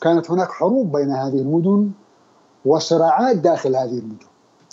[0.00, 1.90] كانت هناك حروب بين هذه المدن
[2.64, 4.26] وصراعات داخل هذه المدن.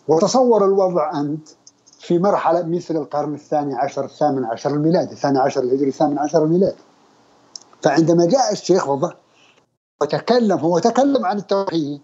[0.07, 1.47] وتصور الوضع أنت
[1.99, 6.81] في مرحلة مثل القرن الثاني عشر الثامن عشر الميلادي الثاني عشر الهجري الثامن عشر الميلادي.
[7.81, 8.89] فعندما جاء الشيخ
[10.01, 12.01] وتكلم هو تكلم عن التوحيد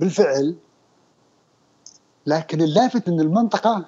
[0.00, 0.56] بالفعل
[2.26, 3.84] لكن اللافت إن المنطقة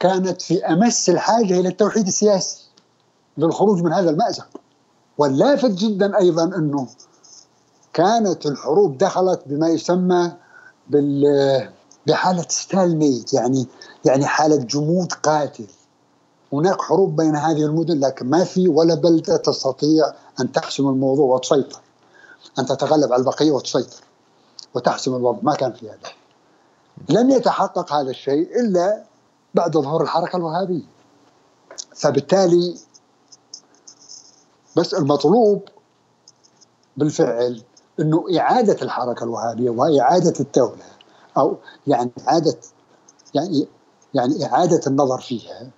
[0.00, 2.64] كانت في أمس الحاجة إلى التوحيد السياسي
[3.38, 4.46] للخروج من هذا المأزق.
[5.18, 6.88] واللافت جدا أيضا إنه
[7.92, 10.32] كانت الحروب دخلت بما يسمى
[10.90, 11.24] بال
[12.06, 13.66] بحالة ستالميت يعني
[14.04, 15.66] يعني حالة جمود قاتل.
[16.52, 21.80] هناك حروب بين هذه المدن لكن ما في ولا بلدة تستطيع أن تحسم الموضوع وتسيطر
[22.58, 24.03] أن تتغلب على البقية وتسيطر.
[24.74, 25.98] وتحسم الوضع ما كان في هذا
[27.08, 29.04] لم يتحقق هذا الشيء إلا
[29.54, 30.84] بعد ظهور الحركة الوهابية
[31.94, 32.78] فبالتالي
[34.76, 35.68] بس المطلوب
[36.96, 37.62] بالفعل
[38.00, 40.84] إنه إعادة الحركة الوهابية وإعادة الدولة
[41.36, 41.56] أو
[41.86, 42.56] يعني إعادة
[43.34, 43.68] يعني
[44.14, 45.70] يعني إعادة النظر فيها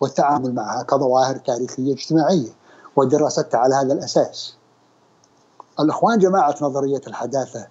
[0.00, 2.50] والتعامل معها كظواهر تاريخية اجتماعية
[2.96, 4.54] ودراستها على هذا الأساس.
[5.80, 7.68] الأخوان جماعة نظرية الحداثة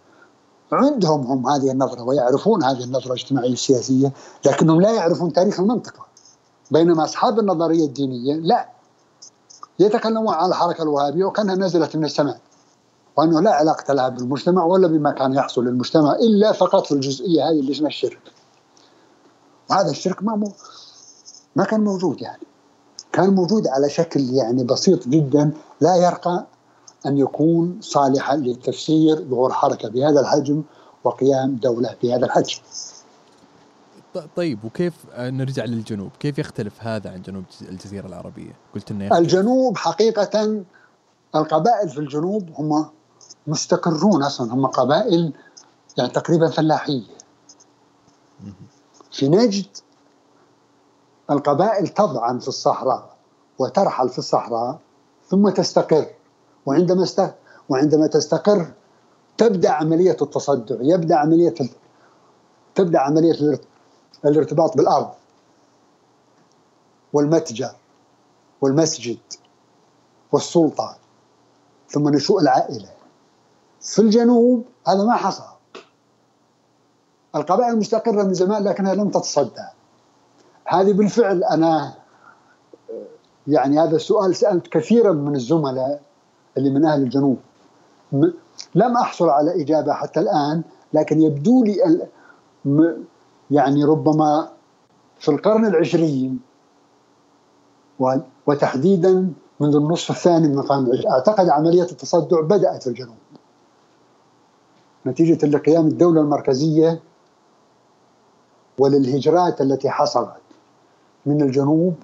[0.72, 4.12] عندهم هم هذه النظرة ويعرفون هذه النظرة الاجتماعية السياسيه
[4.46, 6.06] لكنهم لا يعرفون تاريخ المنطقة.
[6.72, 8.70] بينما أصحاب النظرية الدينية لا
[9.80, 12.40] يتكلمون عن الحركة الوهابية وكأنها نزلت من السماء.
[13.18, 17.60] وأنه لا علاقة لها بالمجتمع ولا بما كان يحصل للمجتمع إلا فقط في الجزئية هذه
[17.60, 18.20] اللي اسمها الشرك.
[19.70, 20.52] وهذا الشرك ما مو
[21.56, 22.44] ما كان موجود يعني
[23.12, 25.52] كان موجود على شكل يعني بسيط جدا
[25.82, 26.46] لا يرقى
[27.06, 30.64] أن يكون صالحا لتفسير ظهور حركة بهذا الحجم
[31.04, 32.60] وقيام دولة بهذا الحجم.
[34.36, 36.12] طيب وكيف نرجع للجنوب.
[36.20, 39.14] كيف يختلف هذا عن جنوب الجزيرة العربية؟ قلت يختلف.
[39.14, 40.64] الجنوب حقيقة
[41.36, 42.90] القبائل في الجنوب هم
[43.48, 44.54] مستقرون أصلا.
[44.54, 45.34] هم قبائل
[45.98, 47.04] يعني تقريبا فلاحية.
[49.12, 49.68] في نجد
[51.32, 53.16] القبائل تضعن في الصحراء
[53.60, 54.80] وترحل في الصحراء
[55.30, 56.08] ثم تستقر.
[56.66, 57.22] وعندما است...
[57.70, 58.66] وعندما تستقر
[59.38, 61.56] تبدأ عملية التصدع يبدأ عملية
[62.76, 63.60] تبدأ عملية
[64.26, 65.10] الارتباط بالأرض
[67.14, 67.72] والمتجر
[68.62, 69.18] والمسجد
[70.32, 70.98] والسلطة
[71.90, 72.90] ثم نشوء العائلة.
[73.82, 75.44] في الجنوب هذا ما حصل.
[77.36, 79.68] القبائل مستقرة من زمان لكنها لم تتصدع.
[80.66, 81.94] هذه بالفعل أنا
[83.48, 86.02] يعني هذا السؤال سألت كثيرا من الزملاء.
[86.58, 87.38] اللي من أهل الجنوب.
[88.76, 90.64] لم أحصل على إجابة حتى الآن
[90.94, 92.02] لكن يبدو لي
[93.52, 94.50] يعني ربما
[95.20, 96.40] في القرن العشرين
[98.48, 101.12] وتحديدا منذ النصف الثاني من القرن العشرين.
[101.12, 103.16] أعتقد عملية التصدع بدأت في الجنوب.
[105.06, 107.02] نتيجة لقيام الدولة المركزية
[108.78, 110.42] وللهجرات التي حصلت
[111.26, 111.96] من الجنوب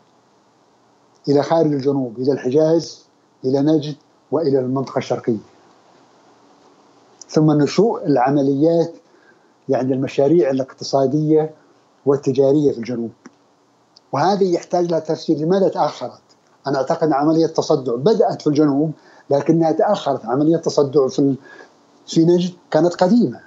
[1.30, 3.06] إلى خارج الجنوب إلى الحجاز
[3.46, 3.96] إلى نجد
[4.32, 5.38] وإلى المنطقة الشرقية.
[7.30, 8.94] ثم نشوء العمليات
[9.70, 11.54] يعني المشاريع الاقتصادية
[12.06, 13.12] والتجارية في الجنوب.
[14.12, 16.22] وهذه يحتاج لها تفسير لماذا تأخرت؟
[16.68, 18.92] أنا أعتقد عملية تصدع بدأت في الجنوب
[19.30, 20.26] لكنها تأخرت.
[20.26, 21.36] عملية تصدع في
[22.08, 23.40] في نجد كانت قديمة.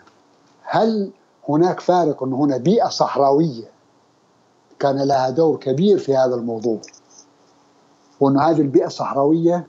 [0.62, 1.10] هل
[1.48, 3.70] هناك فارق؟ أن هنا بيئة صحراوية
[4.78, 6.78] كان لها دور كبير في هذا الموضوع.
[8.20, 9.66] وأن هذه البيئة الصحراوية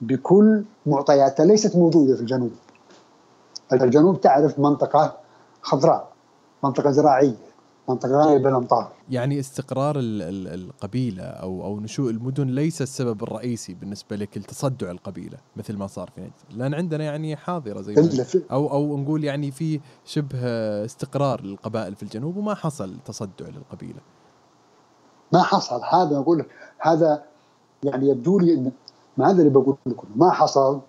[0.00, 2.52] بكل معطياتها ليست موجودة في الجنوب.
[3.72, 5.16] الجنوب تعرف منطقة
[5.62, 6.12] خضراء
[6.64, 7.50] منطقة زراعية
[7.88, 8.92] منطقة غاية بالأمطار.
[9.10, 15.76] يعني استقرار القبيلة أو أو نشوء المدن ليس السبب الرئيسي بالنسبة لك لتصدع القبيلة مثل
[15.76, 19.80] ما صار في نجد لأن عندنا يعني حاضرة زي ما أو أو نقول يعني في
[20.04, 20.38] شبه
[20.84, 24.00] استقرار للقبائل في الجنوب وما حصل تصدع للقبيلة.
[25.32, 25.80] ما حصل.
[25.84, 26.44] هذا أقول
[26.78, 27.22] هذا
[27.82, 28.72] يعني يبدو لي أن
[29.16, 30.08] ما هذا اللي بقول لكم.
[30.16, 30.80] ما حصل.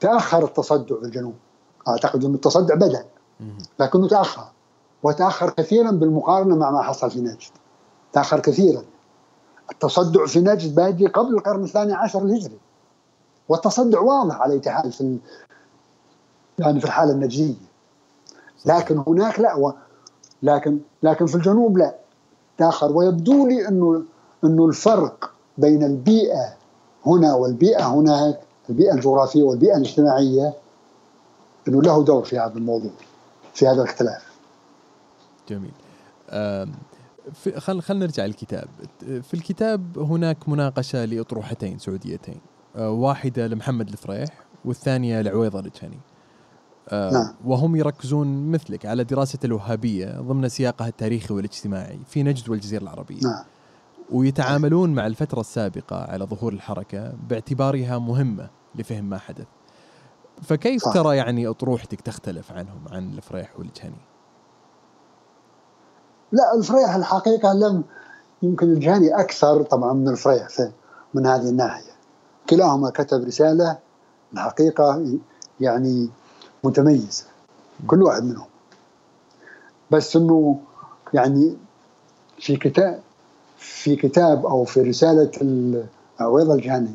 [0.00, 1.34] تأخر التصدع في الجنوب.
[1.88, 3.04] أعتقد أن التصدع بدأ
[3.78, 4.44] لكنه تأخر.
[5.02, 7.50] وتأخر كثيرا بالمقارنة مع ما حصل في نجد.
[8.12, 8.82] تأخر كثيرا.
[9.72, 12.58] التصدع في نجد بادي قبل القرن الثاني عشر الهجري.
[13.48, 15.18] والتصدع واضح على اي في
[16.58, 17.54] يعني في الحالة النجدية.
[18.66, 19.72] لكن هناك لا و
[20.42, 21.94] لكن لكن في الجنوب لا.
[22.58, 22.92] تأخر.
[22.92, 24.02] ويبدو لي انه
[24.44, 26.59] إنه الفرق بين البيئة
[27.06, 30.54] هنا والبيئة هناك البيئة الجغرافية والبيئة الاجتماعية
[31.68, 32.90] إنه له دور في هذا الموضوع
[33.54, 34.22] في هذا الاختلاف.
[35.48, 35.72] جميل.
[37.56, 38.68] خل خلينا نرجع للكتاب.
[39.00, 42.40] في الكتاب هناك مناقشة لأطروحتين سعوديتين
[42.76, 44.28] أه، واحدة لمحمد الفريح
[44.64, 46.00] والثانية لعويضة الجهني.
[46.88, 47.34] أه، نعم.
[47.44, 53.20] وهم يركزون مثلك على دراسة الوهابية ضمن سياقها التاريخي والاجتماعي في نجد والجزيرة العربية.
[53.22, 53.44] نعم.
[54.12, 59.46] ويتعاملون مع الفترة السابقة على ظهور الحركة باعتبارها مهمة لفهم ما حدث.
[60.42, 60.92] فكيف صح.
[60.94, 64.00] ترى يعني أطروحتك تختلف عنهم عن الفريح والجهني؟
[66.32, 67.84] لا الفريح الحقيقة لم
[68.42, 70.48] يمكن الجهني أكثر طبعا من الفريح
[71.14, 71.92] من هذه الناحية.
[72.50, 73.78] كلاهما كتب رسالة
[74.32, 75.18] الحقيقة
[75.60, 76.10] يعني
[76.64, 77.24] متميزة
[77.86, 78.46] كل واحد منهم.
[79.90, 80.60] بس إنه
[81.14, 81.56] يعني
[82.38, 83.00] في كتاب
[83.60, 85.30] في كتاب أو في رسالة
[86.20, 86.94] عويضه الجهني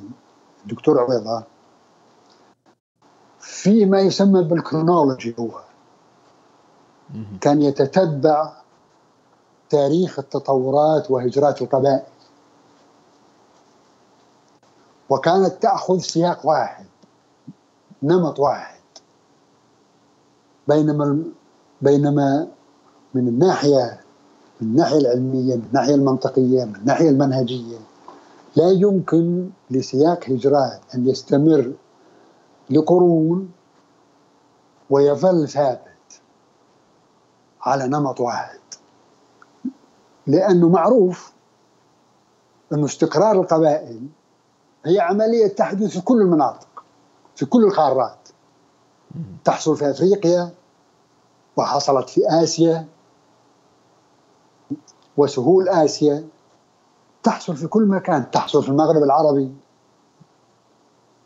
[0.64, 1.44] الدكتور عويضة
[3.40, 5.62] في ما يسمى بالكرونولوجي هو.
[7.42, 8.54] كان يتتبع
[9.70, 12.04] تاريخ التطورات وهجرات القبائل.
[15.10, 16.86] وكانت تأخذ سياق واحد
[18.04, 18.80] نمط واحد.
[20.68, 21.24] بينما
[21.82, 22.48] بينما
[23.14, 24.05] من الناحية
[24.62, 27.78] من الناحية العلمية من الناحية المنطقية من الناحية المنهجية.
[28.56, 31.74] لا يمكن لسياق هجرات أن يستمر
[32.70, 33.52] لقرون
[34.90, 36.22] ويظل ثابت
[37.62, 38.60] على نمط واحد.
[40.28, 41.34] لأنه معروف
[42.74, 44.08] أنه استقرار القبائل
[44.86, 46.84] هي عملية تحدث في كل المناطق
[47.36, 48.18] في كل القارات.
[49.44, 50.52] تحصل في أفريقيا
[51.58, 52.88] وحصلت في آسيا.
[55.18, 56.28] وسهول آسيا
[57.24, 59.52] تحصل في كل مكان تحصل في المغرب العربي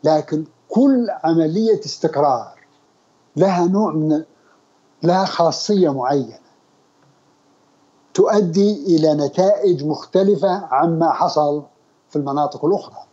[0.04, 2.60] لكن كل عملية استقرار
[3.36, 4.24] لها نوع من
[5.02, 6.38] لها خاصية معينة
[8.14, 11.62] تؤدي إلى نتائج مختلفة عما حصل
[12.10, 13.04] في المناطق الأخرى.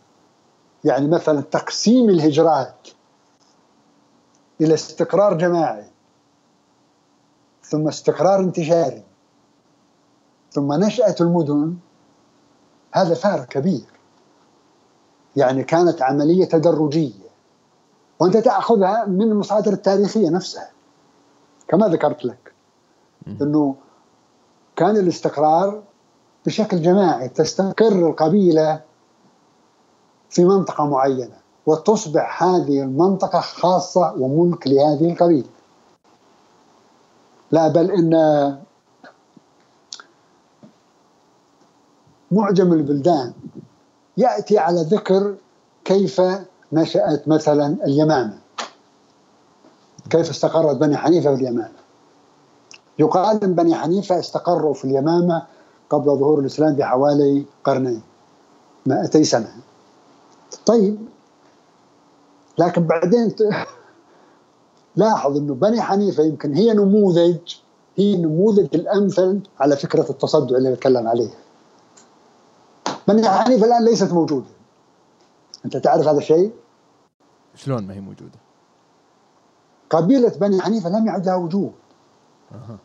[0.84, 2.88] يعني مثلا تقسيم الهجرات
[4.60, 5.90] إلى استقرار جماعي
[7.62, 9.02] ثم استقرار انتشاري
[10.58, 11.76] ثم نشأة المدن
[12.92, 13.86] هذا فارق كبير.
[15.36, 17.28] يعني كانت عملية تدرجية
[18.20, 20.70] وأنت تأخذها من المصادر التاريخية نفسها.
[21.68, 22.52] كما ذكرت لك
[23.42, 23.74] أنه
[24.76, 25.82] كان الاستقرار
[26.46, 28.80] بشكل جماعي تستقر القبيلة
[30.30, 35.48] في منطقة معينة وتصبح هذه المنطقة خاصة وملك لهذه القبيلة.
[37.50, 38.14] لا بل إن
[42.30, 43.32] معجم البلدان
[44.16, 45.34] يأتي على ذكر
[45.84, 46.20] كيف
[46.72, 48.38] نشأت مثلا اليمامة.
[50.10, 51.78] كيف استقرت بني حنيفة في اليمامة.
[52.98, 55.42] يقال ان بني حنيفة استقروا في اليمامة
[55.90, 58.02] قبل ظهور الإسلام بحوالي قرنين
[58.86, 59.52] 200 سنة.
[60.66, 60.98] طيب
[62.58, 63.34] لكن بعدين
[64.96, 67.38] لاحظ إنه بني حنيفة يمكن هي نموذج
[67.96, 71.34] هي النموذج الأمثل على فكرة التصدع اللي بتكلم عليها
[73.08, 74.46] بني حنيفه الان ليست موجودة
[75.64, 76.52] أنت تعرف هذا الشيء؟
[77.54, 78.38] شلون ما هي موجودة؟
[79.90, 81.72] قبيلة بني حنيفة لم يعد لها وجود
[82.52, 82.78] أه.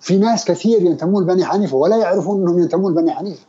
[0.00, 3.46] في ناس كثير ينتمون لبني حنيفة ولا يعرفون أنهم ينتمون لبني حنيفة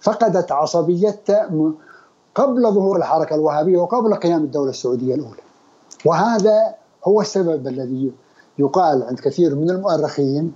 [0.00, 1.50] فقدت عصبيتها
[2.34, 5.42] قبل ظهور الحركة الوهابية وقبل قيام الدولة السعودية الأولى
[6.04, 6.74] وهذا
[7.04, 8.12] هو السبب الذي
[8.58, 10.52] يقال عند كثير من المؤرخين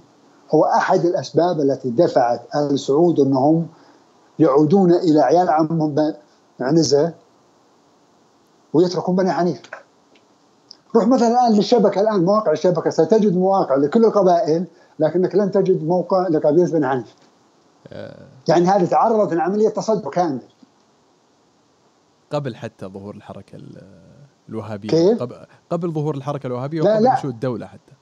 [0.51, 3.67] هو أحد الأسباب التي دفعت السعود أنهم
[4.39, 6.15] يعودون إلى عيال عمهم
[6.61, 7.15] عنزة
[8.73, 9.63] ويتركون بني حنيفة.
[10.97, 14.67] روح مثلا الآن للشبكة الآن مواقع الشبكة ستجد مواقع لكل القبائل
[14.99, 17.15] لكنك لن تجد موقع لقبيلة بني حنيفة.
[17.89, 18.27] آه.
[18.49, 20.41] يعني هذه تعرضت لعملية تصدر كامل
[22.31, 23.59] قبل حتى ظهور الحركة
[24.49, 24.89] الوهابية.
[24.89, 25.37] كيف؟ قبل,
[25.71, 27.93] قبل ظهور الحركة الوهابية وقبل نشوء الدولة حتى.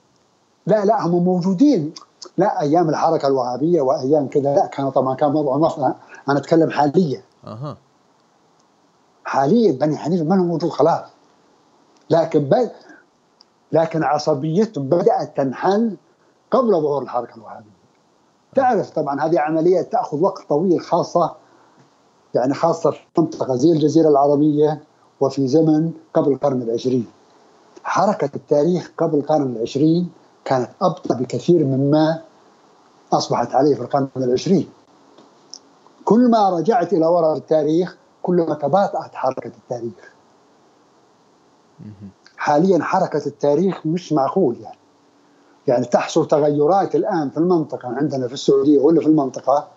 [0.66, 1.92] لا لا هم موجودين.
[2.36, 5.56] لا أيام الحركة الوهابية وأيام كذا لا كان طبعا كان موضوع
[6.28, 7.22] أنا أتكلم حاليا.
[7.46, 7.76] أها.
[9.24, 11.04] حاليا بني حنيفه ما موجود خلاص.
[12.10, 12.70] لكن ب...
[13.72, 15.96] لكن عصبيتهم بدأت تنحل
[16.50, 17.78] قبل ظهور الحركة الوهابية.
[18.54, 21.34] تعرف طبعا هذه عملية تأخذ وقت طويل خاصة
[22.34, 24.82] يعني خاصة في منطقة زي الجزيرة العربية
[25.20, 27.06] وفي زمن قبل القرن العشرين.
[27.84, 30.10] حركة التاريخ قبل القرن العشرين
[30.48, 32.22] كانت أبطأ بكثير مما
[33.12, 34.70] أصبحت عليه في القرن العشرين.
[36.04, 40.12] كل ما رجعت إلى وراء التاريخ كل ما تباطأت حركة التاريخ.
[42.36, 44.78] حاليا حركة التاريخ مش معقول يعني.
[45.66, 49.68] يعني تحصل تغيرات الآن في المنطقة عندنا في السعودية ولا في المنطقة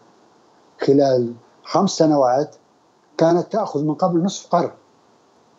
[0.82, 2.56] خلال خمس سنوات
[3.18, 4.72] كانت تأخذ من قبل نصف قرن.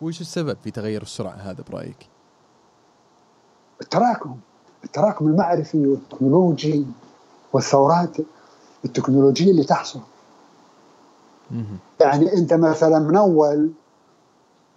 [0.01, 2.09] وش السبب في تغير السرعة هذا برأيك؟
[3.81, 4.37] التراكم.
[4.83, 6.85] التراكم المعرفي والتكنولوجي
[7.53, 8.17] والثورات
[8.85, 9.99] التكنولوجية اللي تحصل.
[11.99, 13.71] يعني أنت مثلا من أول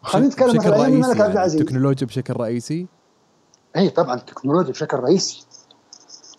[0.03, 1.61] خلينا نتكلم مثلا أيام الملك عبد العزيز.
[1.61, 2.87] التكنولوجيا بشكل رئيسي؟
[3.77, 5.47] إي طبعا التكنولوجيا بشكل رئيسي.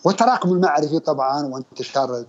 [0.04, 2.24] والتراكم المعرفي طبعا وانتشار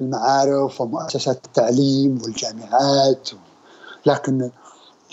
[0.00, 3.30] المعارف ومؤسسات التعليم والجامعات
[4.06, 4.50] لكن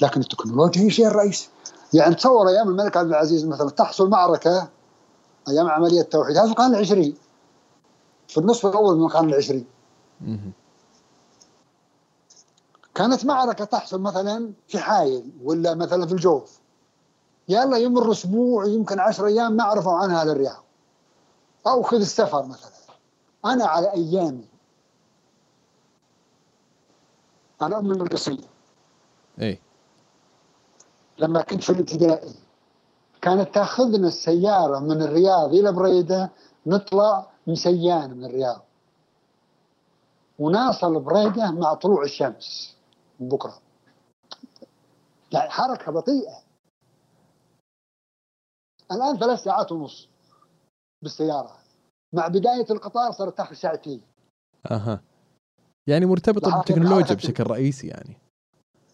[0.01, 1.49] لكن التكنولوجيا هي شيء رئيسي
[1.93, 4.67] يعني تصور أيام الملك عبد العزيز مثلا تحصل معركة
[5.47, 6.37] أيام عملية التوحيد.
[6.37, 7.17] هذا في القرن العشرين.
[8.27, 9.65] في النصف الأول من القرن العشرين.
[12.95, 16.59] كانت معركة تحصل مثلا في حايل ولا مثلا في الجوف.
[17.49, 20.63] يلا يمر أسبوع يمكن عشر أيام ما عرفوا عنها للرياض
[21.67, 22.71] أو خذ السفر مثلا.
[23.45, 24.47] أنا على أيامي.
[27.61, 28.41] أنا من القصيم
[29.39, 29.61] إيه.
[31.17, 32.35] لما كنت في الابتدائي.
[33.21, 36.31] كانت تاخذنا السيارة من الرياض إلى بريدة
[36.65, 38.65] نطلع مسيان من الرياض.
[40.39, 42.77] وناصل بريدة مع طلوع الشمس
[43.19, 43.59] بكرة.
[45.31, 46.43] يعني حركة بطيئة.
[48.91, 50.09] الآن ثلاث ساعات ونص
[51.01, 51.57] بالسيارة.
[52.13, 54.01] مع بداية القطار صارت تاخذ ساعتين.
[54.71, 55.01] أها.
[55.87, 58.17] يعني مرتبطة بالتكنولوجيا بشكل رئيسي يعني.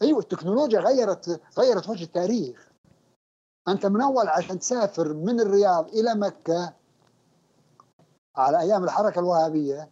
[0.02, 2.75] أيوه التكنولوجيا غيرت غيرت وجه التاريخ.
[3.68, 6.74] أنت من أول عشان تسافر من الرياض إلى مكة
[8.36, 9.90] على أيام الحركة الوهابية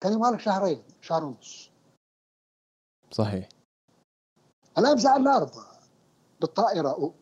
[0.00, 1.70] كان يبغى شهرين شهر ونص.
[3.10, 3.48] صحيح.
[4.78, 5.62] الان ساعه الا أربع
[6.40, 7.14] بالطائرة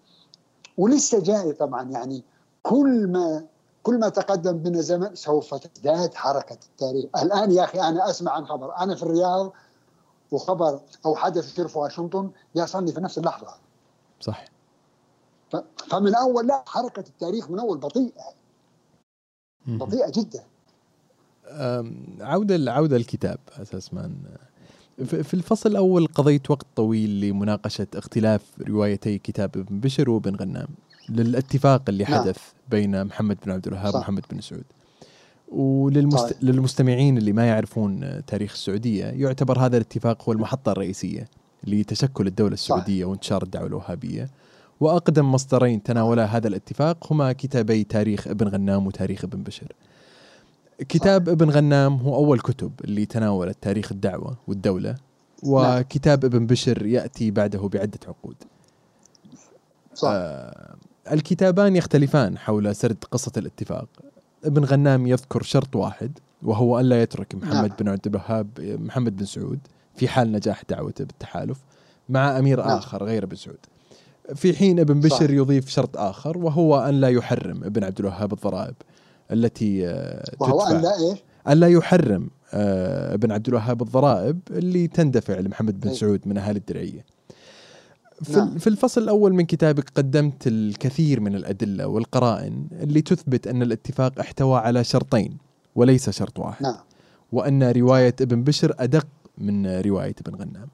[0.78, 2.24] ولسه جاي طبعا يعني
[2.62, 3.46] كل ما
[3.82, 7.10] كل ما تقدم بنا زمن سوف تزداد حركة التاريخ.
[7.22, 8.76] الآن يا أخي أنا أسمع عن خبر.
[8.76, 9.52] أنا في الرياض
[10.32, 13.54] وخبر أو حدث يصير في واشنطن يصلني في نفس اللحظة.
[14.20, 14.51] صح
[15.90, 18.34] فمن أول لا حركة التاريخ من أول بطيئة.
[19.66, 20.42] بطيئة جدا.
[22.20, 24.10] عودة عودة الكتاب أساس ما
[25.04, 30.68] في الفصل الأول قضيت وقت طويل لمناقشة اختلاف روايتي كتاب ابن بشر وابن غنام
[31.08, 32.14] للاتفاق اللي نعم.
[32.14, 32.38] حدث
[32.70, 34.64] بين محمد بن عبد الوهاب ومحمد بن سعود.
[35.48, 41.28] وللمستمعين اللي ما يعرفون تاريخ السعودية يعتبر هذا الاتفاق هو المحطة الرئيسية
[41.64, 43.10] لتشكل الدولة السعودية صح.
[43.10, 44.30] وانتشار الدعوة الوهابية.
[44.82, 49.72] وأقدم مصدرين تناولا هذا الاتفاق هما كتابي تاريخ ابن غنام وتاريخ ابن بشر.
[50.78, 51.28] كتاب.
[51.28, 54.96] ابن غنام هو أول كتب اللي تناولت تاريخ الدعوة والدولة
[55.42, 58.36] وكتاب ابن بشر يأتي بعده بعدة عقود.
[59.94, 60.08] صح.
[60.12, 60.74] آه
[61.12, 63.88] الكتابان يختلفان حول سرد قصة الاتفاق.
[64.44, 67.76] ابن غنام يذكر شرط واحد وهو الا يترك محمد نعم.
[67.78, 69.58] بن عبد الوهاب محمد بن سعود
[69.94, 71.58] في حال نجاح دعوته بالتحالف
[72.08, 72.78] مع أمير نعم.
[72.78, 73.66] آخر غير ابن سعود.
[74.34, 75.30] في حين ابن بشر صح.
[75.30, 78.74] يضيف شرط آخر وهو أن لا يحرم ابن عبد الوهاب الضرائب
[79.32, 81.18] التي آه، وهو أن لا إيش؟
[81.48, 85.94] الا يحرم آه، ابن عبد الوهاب الضرائب اللي تندفع لمحمد بن.
[85.94, 87.04] سعود من اهالي الدرعية.
[88.22, 88.58] في, نعم.
[88.58, 94.58] في الفصل الأول من كتابك قدمت الكثير من الأدلة والقرائن اللي تثبت أن الاتفاق احتوى
[94.58, 95.38] على شرطين
[95.74, 96.62] وليس شرط واحد.
[96.62, 96.76] نعم
[97.32, 99.06] وأن رواية ابن بشر أدق
[99.38, 100.68] من رواية ابن غنام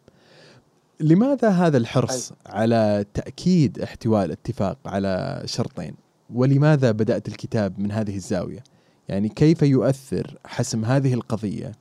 [1.00, 5.94] لماذا هذا الحرص على تأكيد احتواء الاتفاق على شرطين؟
[6.34, 8.64] ولماذا بدأت الكتاب من هذه الزاوية؟
[9.08, 11.72] يعني كيف يؤثر حسم هذه القضية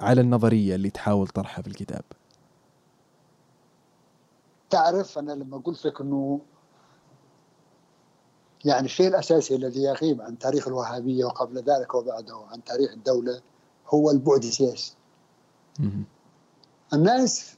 [0.00, 2.02] على النظرية اللي تحاول طرحها في الكتاب؟
[4.70, 6.40] تعرف أنا لما قلت لك إنه
[8.64, 13.40] يعني الشيء الأساسي الذي يغيب عن تاريخ الوهابية وقبل ذلك وبعده عن تاريخ الدولة
[13.88, 14.94] هو البعد السياسي.
[16.92, 17.55] الناس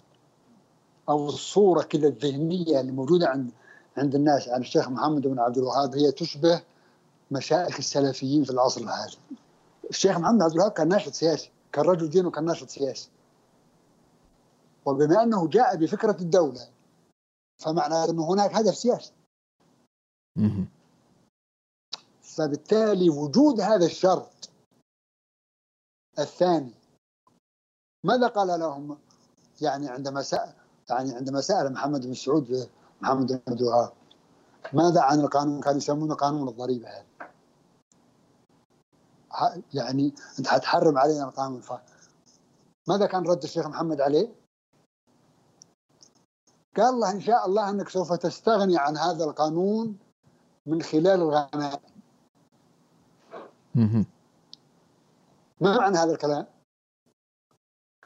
[1.09, 3.51] أو الصورة كذا الذهنية اللي موجودة عند
[3.97, 6.63] عند الناس عن الشيخ محمد بن عبد الوهاب هي تشبه
[7.31, 9.17] مشايخ السلفيين في العصر الحالي.
[9.91, 13.11] الشيخ محمد بن عبد الوهاب كان ناشط سياسي، كان رجل دين وكان ناشط سياسي.
[14.87, 16.69] وبما أنه جاء بفكرة الدولة
[17.59, 19.13] فمعنى أنه هناك هدف سياسي.
[22.23, 24.51] فبالتالي وجود هذا الشرط
[26.19, 26.75] الثاني
[28.05, 28.99] ماذا قال لهم
[29.61, 30.53] يعني عندما سأل
[30.91, 32.69] يعني عندما سأل محمد بن سعود
[33.01, 33.93] محمد بن عبد الوهاب
[34.73, 37.07] ماذا عن القانون كانوا يسمونه قانون الضريبة هذا
[39.75, 41.73] يعني أنت حتحرم علينا القانون ف
[42.89, 44.35] ماذا كان رد الشيخ محمد عليه؟
[46.77, 49.99] قال له إن شاء الله أنك سوف تستغني عن هذا القانون
[50.67, 51.81] من خلال الغنائم.
[55.61, 56.47] ما معنى هذا الكلام؟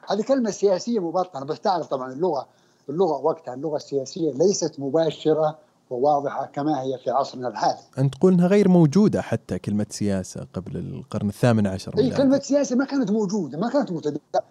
[0.09, 2.49] هذه كلمة سياسية مبطنة بس تعرف طبعا اللغة
[2.89, 5.59] اللغة وقتها اللغة السياسية ليست مباشرة
[5.91, 7.79] وواضحة كما هي في عصرنا الحالي.
[7.99, 12.23] أنت تقول أنها غير موجودة حتى كلمة سياسة قبل القرن الثامن عشر أي ميلادي.
[12.23, 14.47] كلمة سياسة ما كانت موجودة ما كانت متداولة.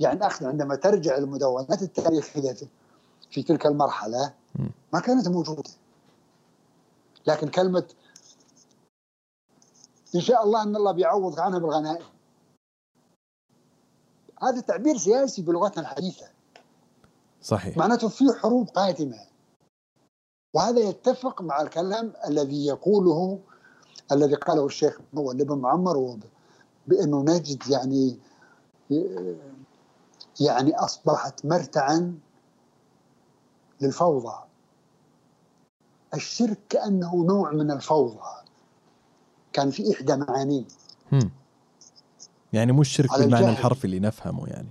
[0.00, 2.54] يعني أخذ عندما ترجع المدونات التاريخية
[3.30, 4.70] في- تلك المرحلة مم.
[4.92, 5.70] ما كانت موجودة.
[7.26, 7.84] لكن كلمة
[10.14, 12.04] إن شاء الله أن الله بيعوض عنها بالغنائم.
[14.42, 16.26] هذا تعبير سياسي بلغتنا الحديثة.
[17.46, 17.76] صحيح.
[17.76, 19.18] معناته في حروب قادمة.
[20.54, 23.38] وهذا يتفق مع الكلام الذي يقوله
[24.12, 26.18] الذي قاله الشيخ مول بن معمر
[26.86, 28.18] بأنه نجد يعني
[30.40, 32.18] يعني أصبحت مرتعا
[33.80, 34.36] للفوضى.
[36.14, 38.20] الشرك كأنه نوع من الفوضى.
[39.52, 40.64] كان في إحدى معانيه.
[42.52, 43.50] يعني مش شرك بالمعنى.
[43.50, 44.68] الحرفي اللي نفهمه يعني.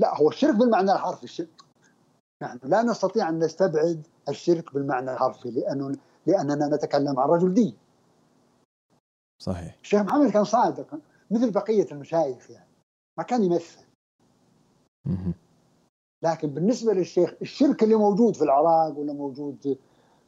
[0.00, 1.62] لا هو الشرك بالمعنى الحرفي الشرك.
[2.42, 5.96] نحن لا نستطيع أن نستبعد الشرك بالمعنى الحرفي لأنه
[6.26, 7.76] لأننا نتكلم عن رجل دين.
[9.42, 9.78] صحيح.
[9.82, 10.98] الشيخ محمد كان صادق
[11.30, 12.68] مثل بقية المشايخ يعني.
[13.18, 13.84] ما كان يمثل.
[15.06, 15.34] مهم.
[16.22, 19.78] لكن بالنسبة للشيخ الشرك اللي موجود في العراق ولا موجود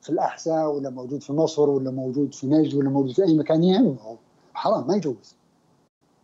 [0.00, 3.64] في الأحساء ولا موجود في مصر ولا موجود في نجد ولا موجود في أي مكان
[3.64, 4.18] يهمه
[4.54, 5.36] حرام ما يجوز.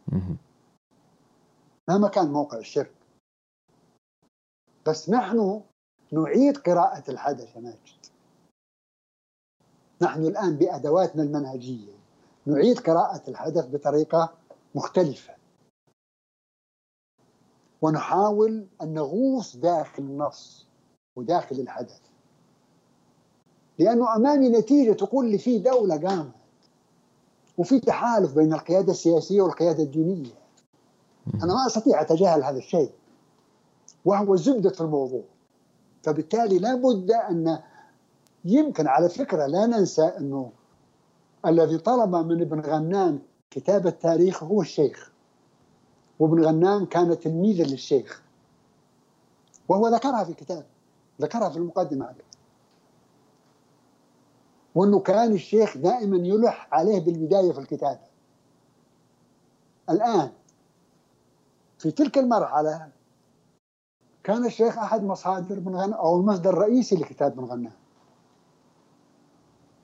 [0.08, 0.36] مهم.
[1.88, 2.97] مهما كان موقع الشرك.
[4.88, 5.60] بس نحن
[6.12, 8.06] نعيد قراءة الحدث يا ماجد.
[10.02, 11.92] نحن الآن بأدواتنا المنهجية
[12.46, 14.32] نعيد قراءة الحدث بطريقة
[14.74, 15.34] مختلفة.
[17.82, 20.66] ونحاول أن نغوص داخل النص
[21.16, 22.00] وداخل الحدث.
[23.78, 26.32] لأنه أمامي نتيجة تقول لي في دولة قامت
[27.58, 30.34] وفي تحالف بين القيادة السياسية والقيادة الدينية.
[31.34, 32.97] أنا ما أستطيع أتجاهل هذا الشيء.
[34.08, 35.24] وهو زبدة الموضوع.
[36.02, 37.58] فبالتالي لا بد أن
[38.44, 40.52] يمكن على فكرة لا ننسى أنه
[41.46, 43.18] الذي طلب من ابن غنام
[43.50, 45.12] كتابة تاريخ هو الشيخ.
[46.18, 48.22] وابن غنام كان تلميذا للشيخ.
[49.68, 50.66] وهو ذكرها في الكتاب
[51.20, 52.14] ذكرها في المقدمة
[54.74, 58.00] وأنه كان الشيخ دائما يلح عليه بالبداية في الكتابة
[59.90, 60.30] الآن
[61.78, 62.88] في تلك المرحلة
[64.28, 67.72] كان الشيخ أحد مصادر بن غنام أو المصدر الرئيسي لكتاب بن غنام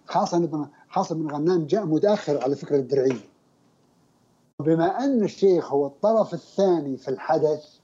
[0.07, 3.29] خاصة ابن خاصة بن غنام جاء متأخر على فكرة الدرعية.
[4.61, 7.79] بما أن الشيخ هو الطرف الثاني في الحدث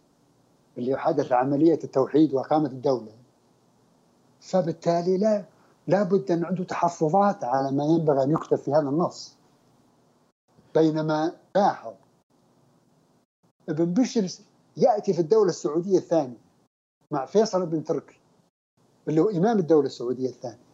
[0.78, 3.12] اللي حدث عملية التوحيد وإقامة الدولة
[4.40, 5.44] فبالتالي لا
[5.86, 9.36] لا بد أن عنده تحفظات على ما ينبغي أن يكتب في هذا النص.
[10.74, 11.92] بينما لاحظ
[13.68, 14.28] ابن بشر
[14.76, 16.49] يأتي في الدولة السعودية الثانية.
[17.10, 18.20] مع فيصل بن تركي
[19.08, 20.70] اللي هو إمام الدولة السعودية الثانية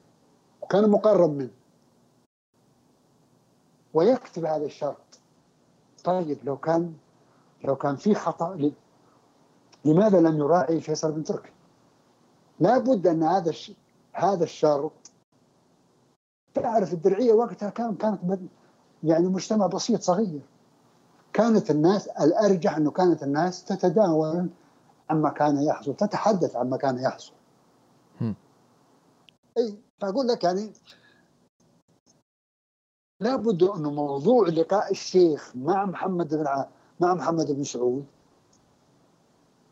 [0.62, 1.50] وكان مقرب منه.
[3.94, 5.20] ويكتب هذا الشرط.
[6.04, 6.94] طيب لو كان
[7.64, 8.70] لو كان في خطأ
[9.84, 11.52] لماذا لم يراعي فيصل بن تركي؟
[12.60, 13.52] لابد أن هذا
[14.12, 14.92] هذا الشرط.
[16.54, 18.40] تعرف الدرعية وقتها كان كانت
[19.02, 20.40] يعني مجتمع بسيط صغير.
[21.32, 24.48] كانت الناس الأرجح أنه كانت الناس تتداول
[25.10, 27.32] عما كان يحصل تتحدث عما كان يحصل.
[29.58, 30.72] أي فأقول لك يعني
[33.20, 36.66] لابد انه موضوع لقاء الشيخ مع محمد بن ع...
[37.00, 38.06] مع محمد بن سعود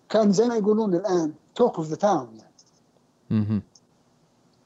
[0.09, 2.55] كان زي ما يقولون الآن talk of the town يعني.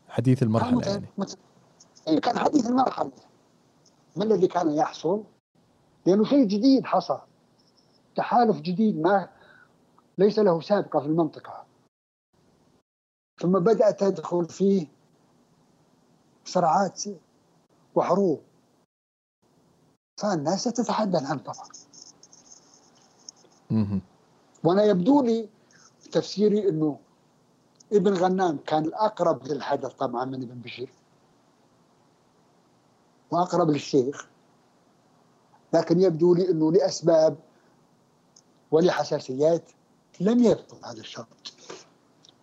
[0.09, 1.07] حديث المرحلة يعني.
[2.09, 3.13] إيه، كان حديث المرحلة.
[4.17, 5.23] ما الذي كان يحصل؟
[6.07, 7.19] لأنه شيء جديد حصل.
[8.17, 9.29] تحالف جديد ما
[10.19, 11.67] ليس له سابقة في المنطقة.
[13.41, 14.87] ثم بدأت تدخل فيه
[16.45, 17.05] صراعات
[17.95, 18.43] وحروب.
[20.21, 21.69] فالناس تتحدث عن طبعا.
[24.65, 25.49] وأنا يبدو لي
[26.13, 26.99] تفسيري إنه
[27.93, 30.93] ابن غنام كان الأقرب للحدث طبعا من ابن بشير.
[33.31, 34.29] وأقرب للشيخ.
[35.73, 37.39] لكن يبدو لي إنه لأسباب
[38.71, 39.71] ولحساسيات
[40.21, 41.53] لم يبطل هذا الشرط.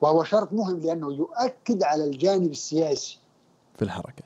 [0.01, 3.19] وهو شرط مهم لأنه يؤكد على الجانب السياسي
[3.75, 4.23] في الحركة.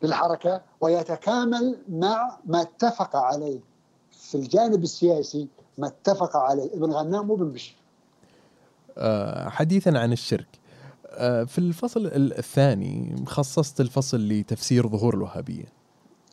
[0.00, 3.60] في الحركة ويتكامل مع ما اتفق عليه
[4.10, 5.48] في الجانب السياسي
[5.78, 6.74] ما اتفق عليه.
[6.74, 7.76] ابن غنام وابن بشير
[8.98, 10.48] أه حديثا عن الشرك.
[11.06, 15.64] أه في الفصل الثاني خصصت الفصل لتفسير ظهور الوهابيه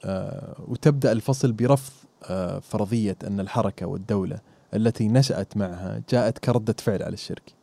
[0.05, 1.93] أه وتبدأ الفصل برفض
[2.61, 4.39] فرضية أن الحركة والدولة
[4.73, 7.53] التي نشأت معها جاءت كردة فعل على الشرك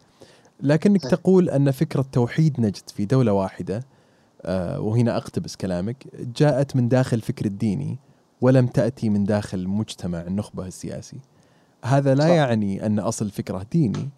[0.61, 3.85] لكنك تقول أن فكرة توحيد نجد في دولة واحدة
[4.43, 7.99] آه، وهنا أقتبس كلامك جاءت من داخل الفكر الديني
[8.41, 11.21] ولم تأتي من داخل مجتمع النخبة السياسي
[11.85, 12.31] هذا لا صح.
[12.31, 14.09] يعني أن أصل الفكرة ديني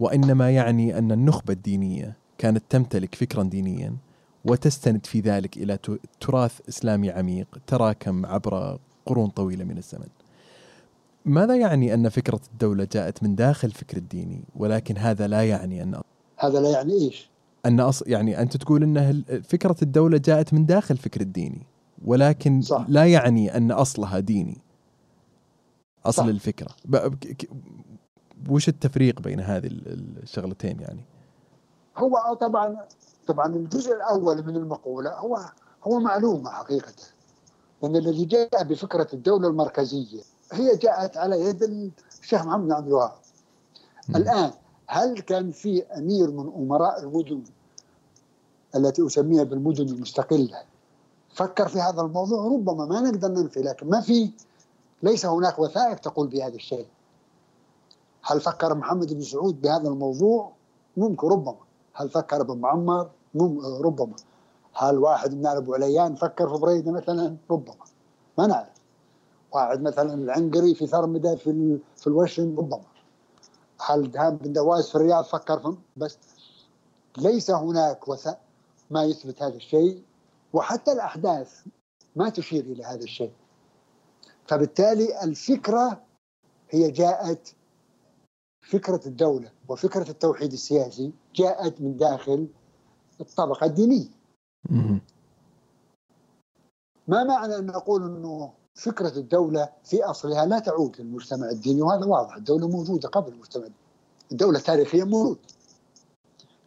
[0.00, 3.96] وإنما يعني أن النخبة الدينية كانت تمتلك فكرا دينيا
[4.44, 5.78] وتستند في ذلك إلى
[6.20, 10.08] تراث إسلامي عميق تراكم عبر قرون طويلة من الزمن.
[11.28, 16.00] ماذا يعني أن فكرة الدولة جاءت من داخل الفكر الديني ولكن هذا لا يعني أن
[16.36, 17.30] هذا لا يعني إيش؟
[17.66, 18.02] أن أص...
[18.06, 21.66] يعني أنت تقول أن فكرة الدولة جاءت من داخل الفكر الديني
[22.04, 22.84] ولكن صح.
[22.88, 24.58] لا يعني أن أصلها ديني
[26.06, 26.24] أصل صح.
[26.24, 26.96] الفكرة ب...
[26.96, 27.48] ك...
[28.48, 31.04] وش التفريق بين هذه الشغلتين يعني
[31.96, 32.76] هو طبعا
[33.26, 35.38] طبعا الجزء الأول من المقولة هو
[35.84, 36.94] هو معلومة حقيقة
[37.84, 40.22] أن الذي جاء بفكرة الدولة المركزية
[40.52, 41.62] هي جاءت على يد
[42.22, 43.12] الشيخ محمد بن عبد الوهاب.
[44.16, 44.52] الآن
[44.86, 47.42] هل كان في أمير من أمراء المدن
[48.76, 50.62] التي أسميها بالمدن المستقلة
[51.34, 54.30] فكر في هذا الموضوع؟ ربما ما نقدر ننفي لكن ما في
[55.02, 56.86] ليس هناك وثائق تقول بهذا الشيء.
[58.22, 60.52] هل فكر محمد بن سعود بهذا الموضوع؟
[60.96, 61.56] ممكن ربما.
[61.94, 63.10] هل فكر ابن معمر؟
[63.80, 64.16] ربما.
[64.74, 67.74] هل واحد من أبو عليان فكر في بريدة مثلا؟ ربما.
[68.38, 68.77] ما نعرف.
[69.52, 72.84] واحد مثلا العنقري في ثرمده في في الوشم ربما.
[73.80, 76.18] هل ذهب بن دواس في الرياض فكر فهم بس
[77.18, 78.28] ليس هناك وث...
[78.90, 80.02] ما يثبت هذا الشيء
[80.52, 81.62] وحتى الأحداث
[82.16, 83.32] ما تشير إلى هذا الشيء.
[84.46, 86.02] فبالتالي الفكرة
[86.70, 87.54] هي جاءت
[88.62, 92.48] فكرة الدولة وفكرة التوحيد السياسي جاءت من داخل
[93.20, 94.08] الطبقة الدينية.
[97.08, 102.36] ما معنى أن نقول أنه فكرة الدولة في أصلها لا تعود للمجتمع الديني وهذا واضح
[102.36, 103.66] الدولة موجودة قبل المجتمع
[104.32, 105.40] الدولة التاريخية موجودة.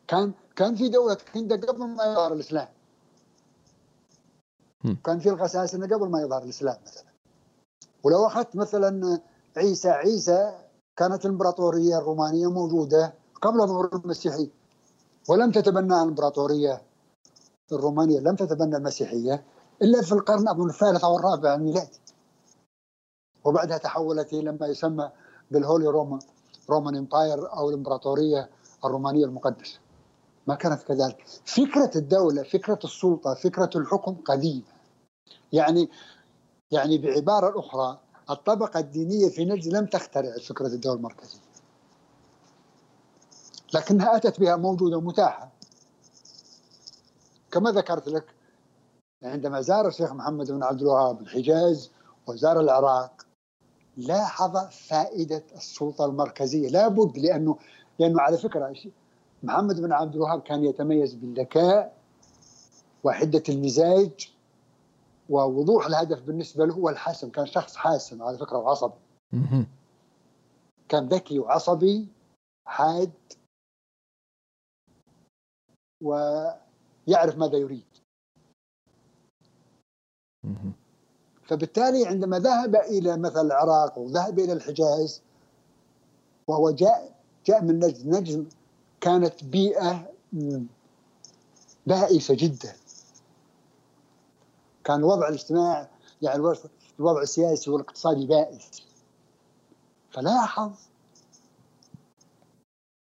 [0.07, 2.67] كان كان في دولة هند قبل ما يظهر الإسلام.
[5.03, 7.11] كان في الغساسنة قبل ما يظهر الإسلام مثلا.
[8.03, 9.21] ولو أخذت مثلا
[9.57, 10.57] عيسى عيسى
[10.97, 14.49] كانت الإمبراطورية الرومانية موجودة قبل ظهور المسيحية.
[15.29, 16.81] ولم تتبنى الإمبراطورية
[17.71, 19.43] الرومانية لم تتبنى المسيحية
[19.81, 22.00] إلا في القرن أظن الثالث أو الرابع الميلادي
[23.43, 25.11] وبعدها تحولت إلى ما يسمى
[25.51, 26.19] بالهولي روما
[26.69, 28.49] رومان امباير أو الإمبراطورية
[28.85, 29.79] الرومانية المقدسة.
[30.47, 31.25] ما كانت كذلك.
[31.45, 34.61] فكرة الدولة فكرة السلطة فكرة الحكم قديمة.
[35.53, 35.89] يعني
[36.71, 41.39] يعني بعبارة أخرى الطبقة الدينية في نجد لم تخترع فكرة الدولة المركزية.
[43.73, 45.51] لكنها أتت بها موجودة متاحة
[47.51, 48.25] كما ذكرت لك
[49.23, 51.91] عندما زار الشيخ محمد بن عبد الوهاب الحجاز
[52.27, 53.25] وزار العراق
[53.97, 57.57] لاحظ فائدة السلطة المركزية لابد لأنه
[57.99, 58.75] لأنه على فكرة
[59.43, 61.97] محمد بن عبد الوهاب كان يتميز بالذكاء
[63.03, 64.33] وحدة المزاج
[65.29, 68.99] ووضوح الهدف بالنسبة له هو الحسم كان شخص حاسم على فكرة وعصبي.
[70.89, 72.07] كان ذكي وعصبي
[72.67, 73.11] حاد
[76.03, 77.85] ويعرف ماذا يريد.
[81.51, 85.21] فبالتالي عندما ذهب إلى مثلا العراق وذهب إلى الحجاز
[86.47, 88.53] وهو جاء جاء من نجد نجد
[89.01, 90.65] كانت بيئة م،
[91.87, 92.75] بائسة جدا.
[94.83, 95.87] كان الوضع الاجتماعي
[96.21, 96.53] يعني
[96.99, 98.83] الوضع السياسي والاقتصادي بائس.
[100.11, 100.71] فلاحظ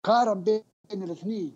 [0.03, 1.55] قارن بين الاثنين.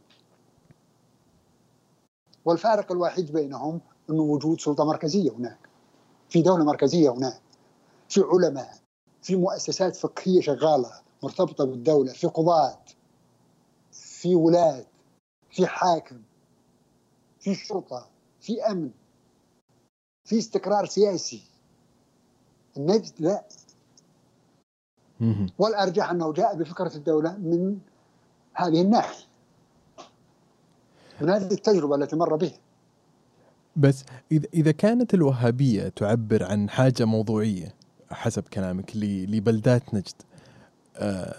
[2.46, 5.65] والفارق الوحيد بينهم إنه وجود سلطة مركزية هناك.
[6.36, 7.42] في دولة مركزية هناك
[8.10, 8.78] في علماء
[9.22, 12.80] في مؤسسات فقهية شغالة مرتبطة بالدولة في قضاة
[13.92, 14.86] في ولاة
[15.50, 16.22] في حاكم
[17.40, 18.08] في شرطة
[18.42, 18.92] في أمن
[20.26, 21.44] في استقرار سياسي.
[22.78, 23.46] النجد لا.
[25.60, 27.80] والأرجح أنه جاء بفكرة الدولة من
[28.54, 29.26] هذه الناحية.
[31.22, 32.60] من هذه التجربة التي مر بها.
[33.76, 37.74] بس إذا كانت الوهابية تعبر عن حاجة موضوعية
[38.12, 40.14] حسب كلامك لبلدات نجد
[40.98, 41.36] آه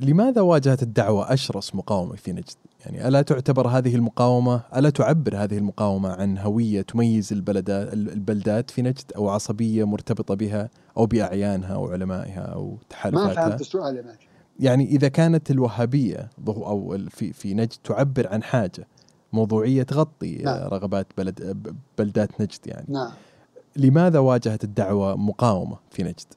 [0.00, 2.54] لماذا واجهت الدعوة أشرس مقاومة في نجد؟
[2.84, 8.82] يعني ألا تعتبر هذه المقاومة ألا تعبر هذه المقاومة عن هوية تميز البلدات البلدات في
[8.82, 14.02] نجد أو عصبية مرتبطة بها أو بأعيانها أو علمائها أو ما تحالفاتها؟ فهمت السؤال يا
[14.02, 14.18] ماجد
[14.60, 18.86] يعني إذا كانت الوهابية أو في في نجد تعبر عن حاجة
[19.34, 20.68] موضوعية تغطي نعم.
[20.68, 21.56] رغبات بلد
[21.98, 23.12] بلدات نجد يعني نعم
[23.76, 26.34] لماذا واجهت الدعوة مقاومة في نجد؟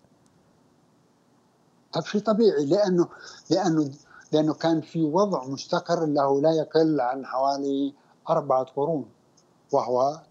[1.94, 3.08] طب شيء طبيعي لأنه
[3.52, 3.92] لأنه
[4.32, 7.94] لأنه كان في وضع مستقر له لا يقل عن حوالي
[8.30, 9.06] أربعة قرون
[9.72, 10.22] وهو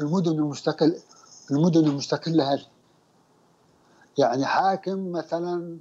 [0.00, 0.98] المدن المستقل
[1.50, 2.66] المدن المستقلة هذه
[4.18, 5.78] يعني حاكم مثلا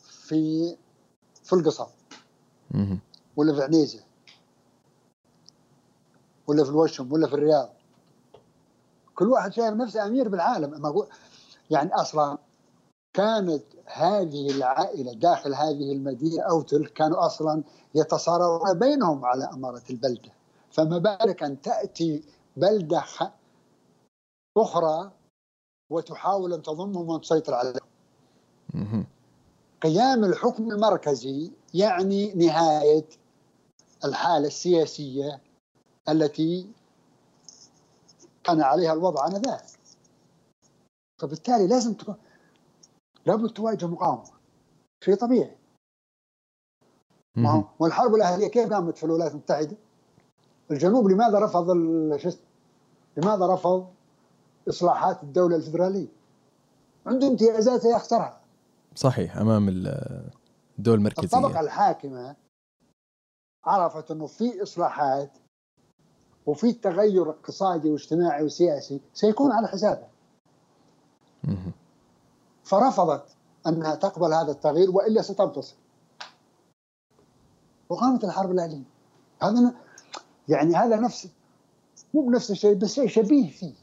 [0.00, 0.76] في
[1.44, 1.86] في القصب.
[3.36, 4.05] ولا في عنيزة
[6.46, 7.68] ولا في الوشم ولا في الرياض.
[9.14, 10.74] كل واحد شايف نفسه أمير بالعالم.
[10.74, 11.06] أما أقول
[11.70, 12.38] يعني أصلا
[13.14, 17.62] كانت هذه العائلة داخل هذه المدينة أو تلك كانوا أصلا
[17.94, 20.32] يتصارعون بينهم على أمارة البلدة.
[20.70, 22.22] فما بالك أن تأتي
[22.56, 23.04] بلدة
[24.56, 25.10] أخرى
[25.90, 27.86] وتحاول أن تضمهم وتسيطر عليهم.
[29.82, 33.04] قيام الحكم المركزي يعني نهاية
[34.04, 35.40] الحالة السياسية
[36.08, 36.72] التي
[38.44, 39.64] كان عليها الوضع آنذاك
[41.22, 42.16] فبالتالي لازم تكون
[43.26, 44.24] لابد تواجه مقاومة
[45.04, 45.56] شيء طبيعي
[47.36, 47.68] ما هو مهم.
[47.78, 49.76] والحرب الأهلية كيف قامت في الولايات المتحده؟
[50.70, 51.66] الجنوب لماذا رفض
[52.16, 52.40] شو اسمه؟
[53.16, 53.92] لماذا رفض
[54.68, 56.08] إصلاحات الدولة الفدراليه؟
[57.06, 58.40] عنده امتيازات يختارها
[58.94, 60.30] صحيح أمام ال-
[60.78, 62.36] الدول الطبقة المركزيه الحاكمة
[63.64, 65.38] عرفت إنه في إصلاحات
[66.46, 70.08] وفي تغير اقتصادي واجتماعي وسياسي سيكون على حسابها.
[72.64, 73.24] فرفضت
[73.66, 75.76] أنها تقبل هذا التغيير وإلا ستنتصر.
[77.88, 78.82] وقامت الحرب الاهليه
[79.42, 79.74] هذا
[80.48, 81.28] يعني هذا نفس
[82.14, 83.74] مو بنفس الشيء بس شيء شبيه فيه.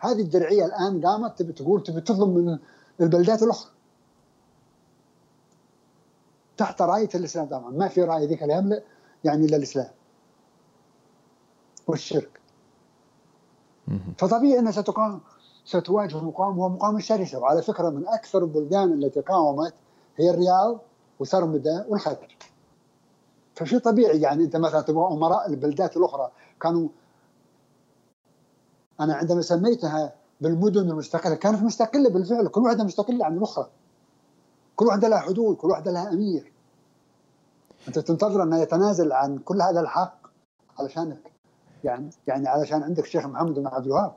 [0.00, 2.58] هذه الدرعية الآن قامت تبي تقول تبي تظلم من
[3.00, 3.70] البلدات الأخرى.
[6.56, 7.70] تحت رأية الإسلام طبعا.
[7.70, 8.82] ما في رايه ذيك الأيام لا-
[9.24, 9.90] يعني إلا الإسلام.
[11.92, 12.40] والشرك.
[14.18, 15.20] فطبيعي أنها ستقام
[15.64, 19.74] ستواجه مقاومه ومقاومه شرسه وعلى فكرة من أكثر البلدان التي قاومت
[20.16, 20.80] هي الرياض
[21.20, 22.30] وسرمده والخليج.
[23.54, 26.30] فشيء طبيعي يعني أنت مثلا تبغى أمراء البلدات الأخرى
[26.60, 26.88] كانوا
[29.00, 33.68] أنا عندما سميتها بالمدن المستقلة كانت مستقلة بالفعل كل واحدة مستقلة عن الأخرى.
[34.76, 36.52] كل واحدة لها حدود، كل واحدة لها أمير.
[37.88, 40.18] أنت تنتظر انه يتنازل عن كل هذا الحق
[40.78, 41.31] علشانك
[41.84, 44.12] يعني يعني علشان عندك الشيخ محمد بن عبد الوهاب.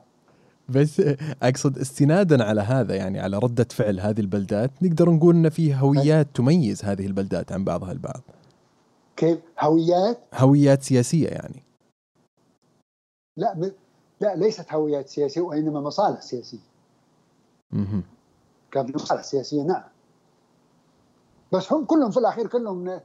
[0.68, 1.02] بس
[1.42, 6.26] أقصد استنادا على هذا يعني على ردة فعل هذه البلدات نقدر نقول إن في هويات
[6.34, 8.20] تميز هذه البلدات عن بعضها البعض.
[9.16, 11.62] كيف؟ هويات؟ هويات سياسية يعني.
[13.36, 13.72] لا ب...
[14.20, 16.58] لا ليست هويات سياسية وإنما مصالح سياسية.
[17.72, 18.02] مهم.
[18.70, 19.82] كان في مصالح سياسية نعم.
[21.52, 23.00] بس هم كلهم في الأخير كلهم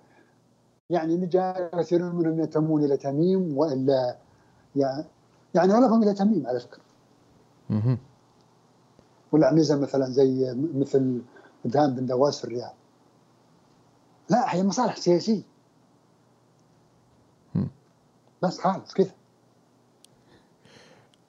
[0.90, 4.18] يعني نجا كثير منهم ينتمون إلى تميم وإلا
[4.76, 5.04] يعني
[5.56, 6.82] يعني اغلبهم إلى تميم على فكرة
[7.70, 7.98] مهم.
[9.32, 11.22] والعنزه مثلا زي مثل
[11.66, 12.74] دهان بن دواس في الرياض
[14.30, 15.52] لا هي مصالح سياسية.
[18.44, 19.12] بس خالص كذا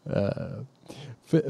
[0.07, 0.65] آه،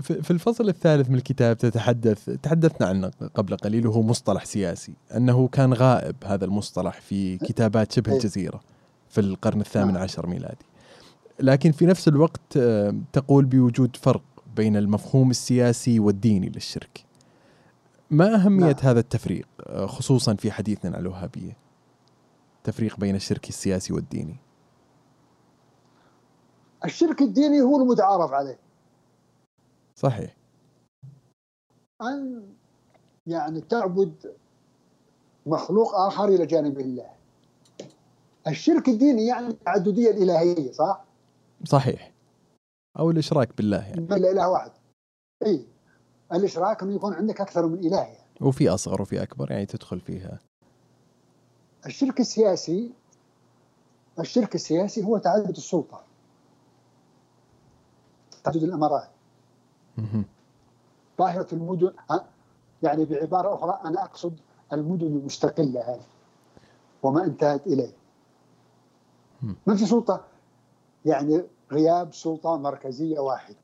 [0.01, 5.75] في الفصل الثالث من الكتاب تتحدث تحدثنا عنه قبل قليل وهو مصطلح سياسي أنه كان
[5.75, 8.13] غائب هذا المصطلح في كتابات شبه.
[8.13, 8.61] الجزيرة
[9.09, 10.03] في القرن الثامن نعم.
[10.03, 10.65] عشر ميلادي
[11.43, 14.23] لكن في نفس الوقت آه، تقول بوجود فرق
[14.57, 17.05] بين المفهوم السياسي والديني للشرك.
[18.11, 18.75] ما أهمية نعم.
[18.83, 21.57] هذا التفريق آه، خصوصا في حديثنا عن الوهابية
[22.65, 24.37] تفريق بين الشرك السياسي والديني.
[26.85, 28.59] الشرك الديني هو المتعارف عليه.
[29.97, 30.37] صحيح.
[32.03, 32.43] أن
[33.27, 34.35] يعني تعبد
[35.47, 37.11] مخلوق آخر إلى جانب الله.
[38.47, 41.05] الشرك الديني يعني التعددية الإلهية صح؟
[41.65, 42.13] صحيح
[42.99, 44.71] أو الإشراك بالله يعني بل إله واحد
[45.47, 45.67] أي
[46.33, 48.19] الإشراك أنه يكون عندك أكثر من إله يعني.
[48.41, 50.39] وفي أصغر وفي أكبر يعني تدخل فيها
[51.87, 52.93] الشرك السياسي
[54.21, 56.05] الشرك السياسي هو تعدد السلطة
[58.45, 59.09] تعدد الإمارات
[59.99, 60.25] مهم.
[61.19, 61.93] ظاهرة المدن؟
[62.83, 64.41] يعني بعبارة أخرى أنا أقصد
[64.73, 66.07] المدن المستقلة هذه
[67.03, 67.93] وما انتهت إليه
[69.43, 69.57] مم.
[69.67, 70.25] ما في سلطة
[71.05, 71.43] يعني
[71.73, 73.57] غياب سلطة مركزية واحدة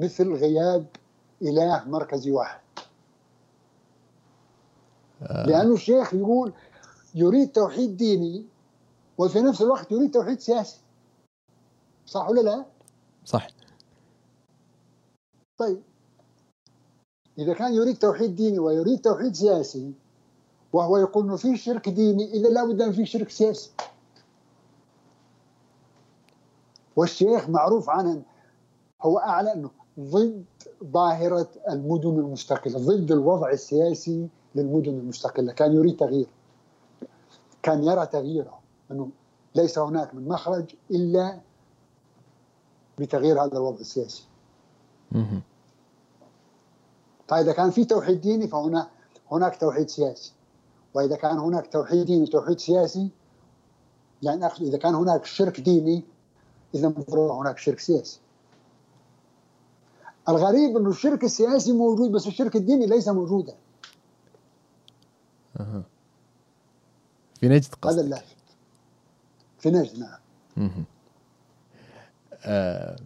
[0.00, 0.86] مثل غياب
[1.42, 2.60] إله مركزي واحد.
[5.22, 6.52] آه، لأنه الشيخ يقول
[7.14, 8.46] يريد توحيد ديني
[9.18, 10.80] وفي نفس الوقت يريد توحيد سياسي.
[12.06, 12.64] صح ولا لا؟
[13.24, 13.48] صح.
[15.58, 15.82] طيب.
[17.38, 19.92] إذا كان يريد توحيد ديني ويريد توحيد سياسي
[20.72, 23.70] وهو يقول إنه في شرك ديني إذا لابد أن في شرك سياسي.
[26.96, 28.22] والشيخ معروف عنه
[29.02, 29.70] هو أعلن انه
[30.00, 30.44] ضد
[30.84, 36.28] ظاهرة المدن المستقله ضد الوضع السياسي للمدن المستقله كان يريد تغيير.
[37.62, 38.58] كان يرى تغييره
[38.90, 39.08] أنه
[39.54, 41.40] ليس هناك من مخرج إلا
[42.98, 44.24] بتغيير هذا الوضع السياسي.
[47.28, 48.88] فإذا كان في توحيد ديني فهنا
[49.32, 50.32] هناك توحيد سياسي.
[50.94, 53.08] وإذا كان هناك توحيد ديني وتوحيد سياسي
[54.22, 56.04] يعني أقصد إذا كان هناك شرك ديني
[56.74, 58.20] إذا المفروض هناك شرك سياسي.
[60.28, 63.54] الغريب أنه الشرك السياسي موجود بس الشرك الديني ليس موجودا.
[65.60, 65.82] أها.
[67.40, 68.36] في نجد هذا قصدك اللافت
[69.58, 70.84] في نجد نعم.
[72.44, 72.96] آه،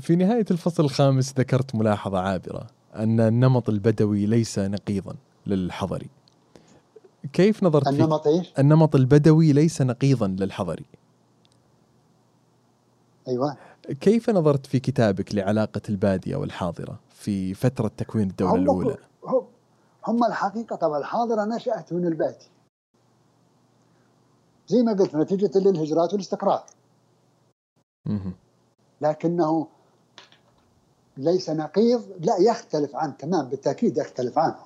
[0.00, 5.14] في نهاية الفصل الخامس ذكرت ملاحظة عابرة أن النمط البدوي ليس نقيضا
[5.46, 6.08] للحضري.
[7.32, 10.84] كيف نظرت النمط إيش؟ النمط البدوي ليس نقيضا للحضري.
[13.28, 13.56] أيوه.
[14.00, 18.96] كيف نظرت في كتابك لعلاقة البادية والحاضرة في فترة تكوين الدولة هم الأولى؟
[20.06, 22.46] هم- الحقيقة طبعا الحاضرة نشأت من البادية.
[24.66, 26.64] زي ما قلت نتيجة للهجرات والاستقرار.
[29.00, 29.66] لكنه
[31.16, 34.56] ليس نقيض لا يختلف عنه تمام بالتأكيد يختلف عنه.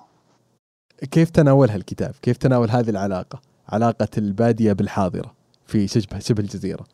[1.11, 5.33] كيف تناولها الكتاب كيف تناول هذه العلاقة؟ علاقة البادية بالحاضرة
[5.65, 6.85] في شبه شبه الجزيرة.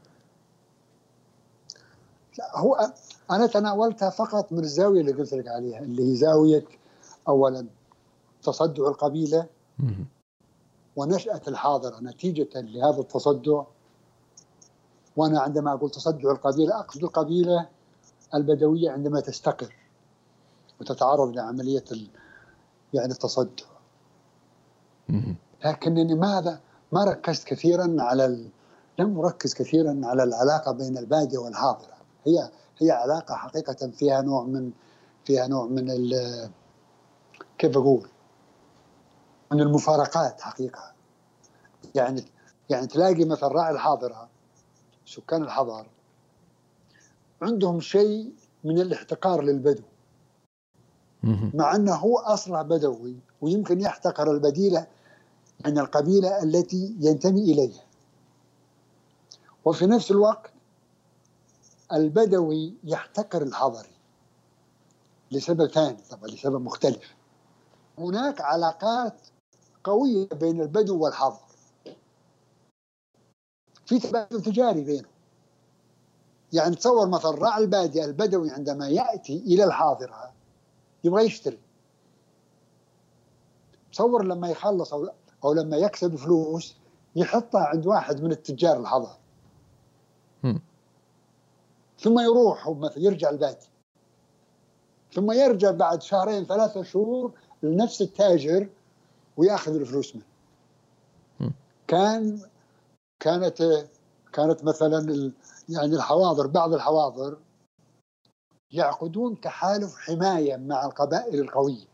[2.55, 2.91] هو
[3.31, 6.65] أنا تناولتها فقط من الزاوية اللي قلت لك عليها اللي هي زاوية
[7.27, 7.65] أولا
[8.43, 9.45] تصدع القبيلة
[9.79, 10.05] مهم.
[10.95, 13.63] ونشأة الحاضرة نتيجة لهذا التصدع
[15.17, 17.67] وأنا عندما أقول تصدع القبيلة أقصد القبيلة
[18.35, 19.73] البدوية عندما تستقر
[20.81, 22.07] وتتعرض لعملية ال...
[22.93, 23.65] يعني التصدع.
[25.65, 26.59] لكنني ماذا
[26.91, 28.49] ما ركزت كثيرا على ال...
[28.99, 34.71] لم أركز كثيرا على العلاقة بين البادية والحاضرة هي هي علاقة حقيقة فيها نوع من
[35.25, 36.13] فيها نوع من ال...
[37.57, 38.07] كيف أقول
[39.51, 40.91] من المفارقات حقيقة
[41.95, 42.25] يعني
[42.69, 44.29] يعني تلاقي مثلا راعي الحاضرة
[45.05, 45.85] سكان الحضر
[47.41, 49.83] عندهم شيء من الاحتقار للبدو.
[51.53, 54.87] مع إنه هو أصلا بدوي ويمكن يحتقر البديلة
[55.65, 57.83] عن القبيلة التي ينتمي إليها.
[59.65, 60.48] وفي نفس الوقت
[61.93, 63.89] البدوي يحتقر الحضري
[65.31, 67.15] لسبب ثاني طبعا لسبب مختلف.
[67.97, 69.27] هناك علاقات
[69.83, 71.39] قوية بين البدو والحضر.
[73.85, 75.11] في تبادل تجاري بينهم.
[76.53, 80.31] يعني تصور مثلا راعي الباديه البدوي عندما يأتي إلى الحاضره
[81.03, 81.59] يبغى يشتري
[83.91, 85.09] تصور لما يخلص أو
[85.43, 86.75] أو لما يكسب فلوس
[87.15, 89.17] يحطها عند واحد من التجار الحضر.
[91.99, 93.67] ثم يروح مثلا يرجع البادي
[95.13, 97.31] ثم يرجع بعد شهرين ثلاثة شهور
[97.63, 98.69] لنفس التاجر
[99.37, 100.25] ويأخذ الفلوس منه.
[101.87, 102.41] كان
[103.19, 103.87] كانت
[104.33, 105.31] كانت مثلا
[105.69, 107.37] يعني الحواضر بعض الحواضر
[108.71, 111.85] يعقدون تحالف حماية مع القبائل القوية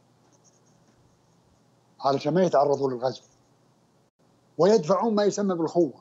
[2.00, 3.22] علشان ما يتعرضوا للغزو.
[4.58, 5.94] ويدفعون ما يسمى بالخوة.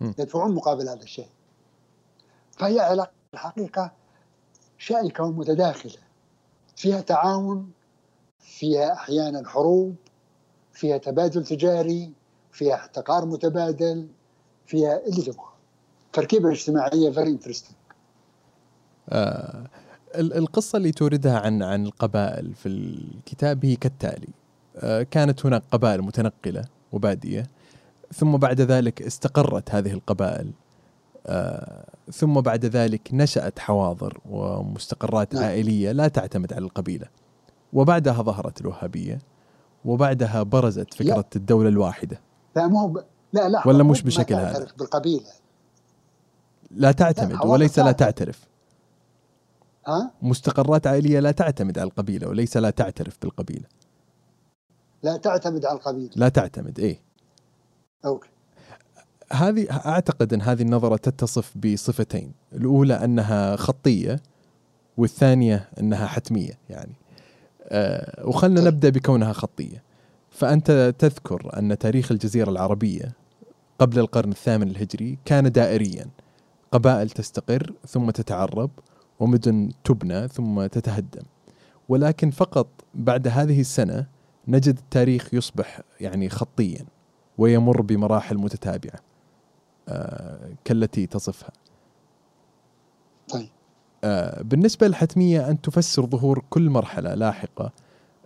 [0.00, 1.28] يدفعون مقابل هذا الشيء.
[2.58, 3.92] فهي علاقه الحقيقة
[4.78, 5.98] شائكة ومتداخله
[6.76, 7.70] فيها تعاون
[8.40, 9.94] فيها أحيانا حروب
[10.72, 12.12] فيها تبادل تجاري
[12.52, 14.08] فيها احتقار متبادل
[14.66, 15.48] فيها اللي تبغى.
[16.12, 17.76] تركيبة اجتماعية very interesting
[19.08, 19.66] آه
[20.14, 24.28] القصة اللي توردها عن عن القبائل في الكتاب هي كالتالي.
[24.76, 27.46] آه كانت هناك قبائل متنقلة وبادية
[28.14, 30.50] ثم بعد ذلك استقرت هذه القبائل.
[32.12, 35.44] ثم بعد ذلك نشأت حواضر ومستقرات نعم.
[35.44, 37.06] عائلية لا تعتمد على القبيلة.
[37.72, 39.18] وبعدها ظهرت الوهابية
[39.84, 41.24] وبعدها برزت فكرة لا.
[41.36, 42.20] الدولة الواحدة.
[42.56, 43.04] لا مو ب...
[43.32, 45.30] لا لا ولا مش بشكل هذا؟ بالقبيلة.
[46.70, 48.48] لا تعتمد وليس لا تعترف.
[49.86, 53.66] ها؟ مستقرات عائلية لا تعتمد على القبيلة وليس لا تعترف بالقبيلة.
[55.02, 56.10] لا تعتمد على القبيلة.
[56.16, 57.00] لا تعتمد إيه.
[58.04, 58.28] أوكي.
[59.32, 64.20] هذه أعتقد أن هذه النظرة تتصف بصفتين، الأولى أنها خطية
[64.96, 66.92] والثانية أنها حتمية يعني.
[67.62, 69.82] أه وخلنا نبدأ بكونها خطية.
[70.30, 73.12] فأنت تذكر أن تاريخ الجزيرة العربية
[73.78, 76.06] قبل القرن الثامن الهجري كان دائريا.
[76.72, 78.70] قبائل تستقر ثم تتعرب
[79.20, 81.22] ومدن تبنى ثم تتهدم.
[81.88, 84.06] ولكن فقط بعد هذه السنة
[84.48, 86.84] نجد التاريخ يصبح يعني خطيا
[87.38, 89.07] ويمر بمراحل متتابعة.
[89.88, 91.50] آه، كالتي تصفها
[93.28, 93.48] طيب
[94.04, 97.72] آه، بالنسبة للحتمية أن تفسر ظهور كل مرحلة لاحقة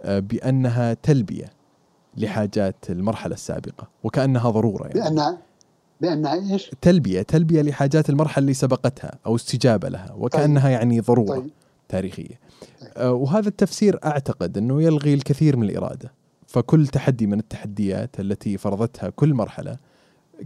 [0.03, 1.53] آه، بأنها تلبية
[2.17, 5.39] لحاجات المرحلة السابقة وكأنها ضرورة يعني بأنها
[6.01, 10.73] بأنها إيش؟ تلبية تلبية لحاجات المرحلة اللي سبقتها أو استجابة لها وكأنها طيب.
[10.73, 11.51] يعني ضرورة طيب.
[11.89, 12.41] تاريخية
[12.81, 13.07] طيب.
[13.13, 16.13] وهذا التفسير أعتقد أنه يلغي الكثير من الإرادة
[16.47, 19.77] فكل تحدي من التحديات التي فرضتها كل مرحلة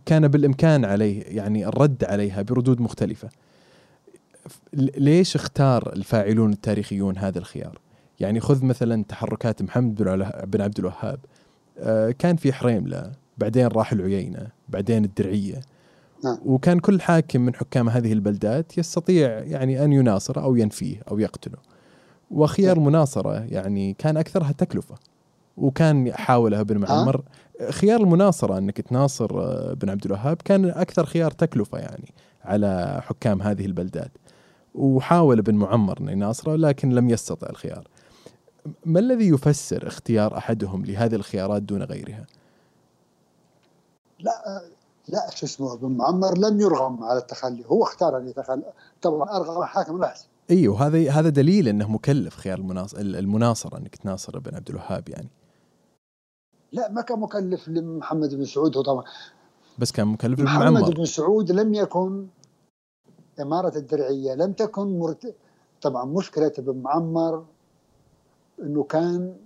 [0.05, 3.29] كان بالإمكان عليه يعني الرد عليها بردود مختلفة.
[4.75, 7.79] ليش اختار الفاعلون التاريخيون هذا الخيار؟
[8.21, 9.95] يعني خذ مثلا تحركات محمد
[10.47, 11.19] بن عبد الوهاب
[11.79, 15.61] آه، كان في حريملة بعدين راح العيينه بعدين الدرعية
[16.25, 16.39] نعم.
[16.45, 21.59] وكان كل حاكم من حكام هذه البلدات يستطيع يعني أن يناصر أو ينفيه أو يقتله
[22.31, 23.47] وخيار المناصره نعم.
[23.51, 24.95] يعني كان أكثرها تكلفة
[25.57, 27.23] وكان حاولها ابن معمر
[27.71, 33.43] خيار المناصرة أنك تناصر آه، بن عبد الوهاب كان أكثر خيار تكلفة يعني على حكام
[33.43, 34.11] هذه البلدات.
[34.75, 37.89] وحاول ابن معمر انه يناصره لكن لم يستطع الخيار.
[38.85, 42.27] ما الذي يفسر اختيار أحدهم لهذه الخيارات دون غيرها؟
[44.21, 44.63] لا
[45.09, 47.65] لا شو اسمه ابن معمر لم يرغم على التخلي.
[47.67, 48.73] هو اختار أن يتخلى.
[49.03, 52.59] طبعا أرغم حاكم الاحسن إيوه هذا هذا دليل أنه مكلف خيار
[52.95, 55.29] المناصرة أنك تناصر ابن عبد الوهاب يعني.
[56.73, 58.77] لا ما كان مكلف لمحمد بن سعود.
[58.77, 59.05] هو طبعا
[59.79, 62.27] بس كان مكلف محمد بن سعود لم يكن
[63.41, 65.35] إمارة الدرعية لم تكن مرت...
[65.83, 67.47] طبعا مشكلة ابن معمر
[68.63, 69.37] أنه كان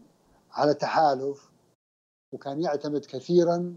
[0.52, 1.50] على تحالف
[2.32, 3.76] وكان يعتمد كثيرا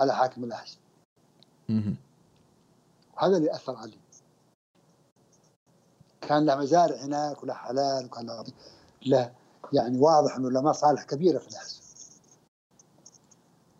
[0.00, 0.78] على حاكم الأحسن
[3.18, 3.98] هذا اللي أثر عليه.
[6.20, 8.44] كان له مزارع هناك وله حلال وكان
[9.06, 9.32] له
[9.72, 11.77] يعني واضح أنه له مصالح كبيرة في الأحسن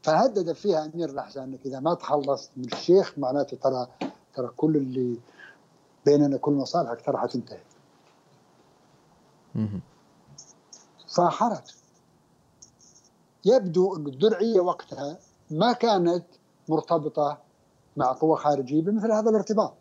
[0.03, 3.87] فهدد فيها أمير الاحسان انك إذا ما تخلصت من الشيخ معناته ترى
[4.35, 5.17] ترى كل اللي
[6.07, 7.61] بيننا كل مصالحك ترى حتنتهي.
[11.09, 11.75] فحرج.
[13.45, 15.19] يبدو أن الدرعية وقتها
[15.51, 16.25] ما كانت
[16.69, 17.39] مرتبطة
[17.97, 19.75] مع قوة خارجية بمثل هذا الارتباط.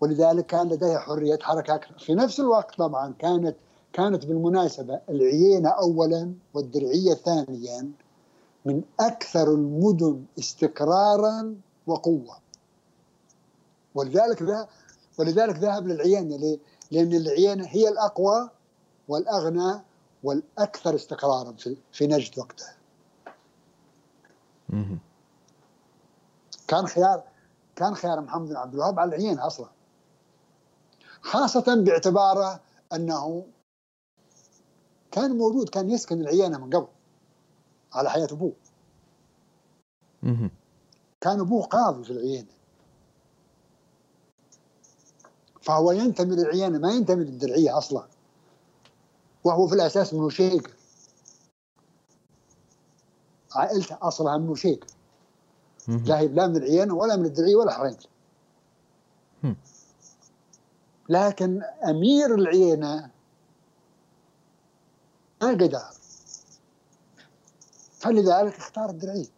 [0.00, 1.98] ولذلك كان لديها حرية حركة أكثر.
[1.98, 3.56] في نفس الوقت طبعا كانت
[3.98, 7.90] كانت بالمناسبة العيينة أولا والدرعية ثانيا
[8.64, 12.38] من أكثر المدن استقرارا وقوة.
[13.94, 14.68] ولذلك ذا
[15.18, 16.58] ولذلك ذهب للعيينة
[16.90, 18.50] لأن العيينة هي الأقوى
[19.08, 19.82] والأغنى
[20.22, 22.74] والأكثر استقرارا في, في نجد وقتها.
[26.68, 27.22] كان خيار
[27.76, 29.68] كان خيار محمد بن عبد الوهاب على العيينة أصلا
[31.22, 32.60] خاصة باعتباره
[32.92, 33.44] أنه
[35.18, 36.88] كان موجود كان يسكن العيانة من قبل
[37.92, 38.52] على حياة أبوه.
[41.20, 42.48] كان أبوه قاضي في العيانة
[45.62, 48.08] فهو ينتمي للعيانة ما ينتمي للدرعية أصلا.
[49.44, 50.74] وهو في الأساس من شيك.
[53.54, 54.86] عائلته أصلها من شيك.
[55.88, 57.72] لا هي لا من العيانة ولا من الدرعية ولا
[59.44, 59.56] هم.
[61.08, 63.10] لكن أمير العينة
[65.42, 65.82] ما قدر
[67.98, 69.28] فلذلك اختار الدرعين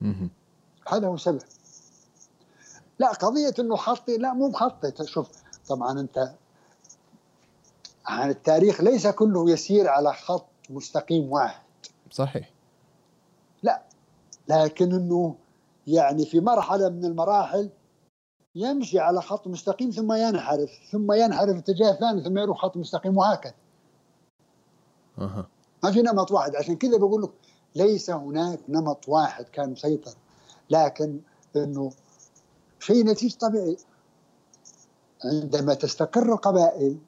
[0.00, 0.30] مهم.
[0.88, 1.42] هذا هو سبب.
[2.98, 5.28] لا قضية إنه خطي لا مو مخطط شوف
[5.68, 6.32] طبعا أنت
[8.06, 11.62] عن التاريخ ليس كله يسير على خط مستقيم واحد.
[12.10, 12.50] صحيح.
[14.48, 15.36] لكن إنه
[15.86, 17.70] يعني في مرحلة من المراحل
[18.54, 23.54] يمشي على خط مستقيم ثم ينحرف ثم ينحرف اتجاه ثاني ثم يروح خط مستقيم وهكذا.
[25.18, 25.48] أها.
[25.84, 26.56] ما في نمط واحد.
[26.56, 27.30] عشان كذا بقول لك
[27.74, 30.14] ليس هناك نمط واحد كان مسيطر.
[30.70, 31.20] لكن
[31.56, 31.90] إنه
[32.80, 33.76] شيء نتيجة طبيعي
[35.24, 36.98] عندما تستقر القبائل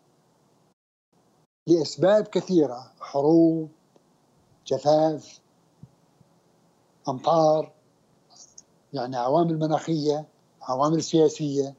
[1.68, 3.68] لأسباب كثيرة حروب
[4.66, 5.40] جفاف
[7.08, 7.72] أمطار
[8.92, 10.26] يعني عوامل مناخية
[10.68, 11.74] عوامل سياسية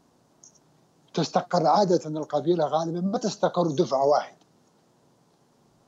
[1.13, 4.37] تستقر عادة القبيلة غالبا ما تستقر دفعة واحدة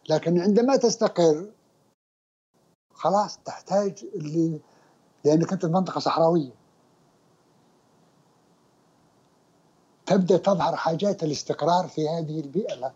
[0.09, 1.51] لكن عندما تستقر
[2.93, 4.57] خلاص تحتاج ل...
[5.25, 6.51] لأنك أنت منطقة صحراوية.
[10.05, 12.93] تبدأ تظهر حاجات الاستقرار في هذه البيئة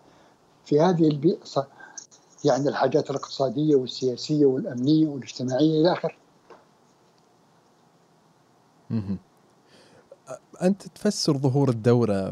[0.66, 1.68] في هذه البيئة
[2.46, 6.16] يعني الحاجات الاقتصادية والسياسية والأمنية والاجتماعية إلى آخره.
[10.62, 11.70] أنت تفسر ظهور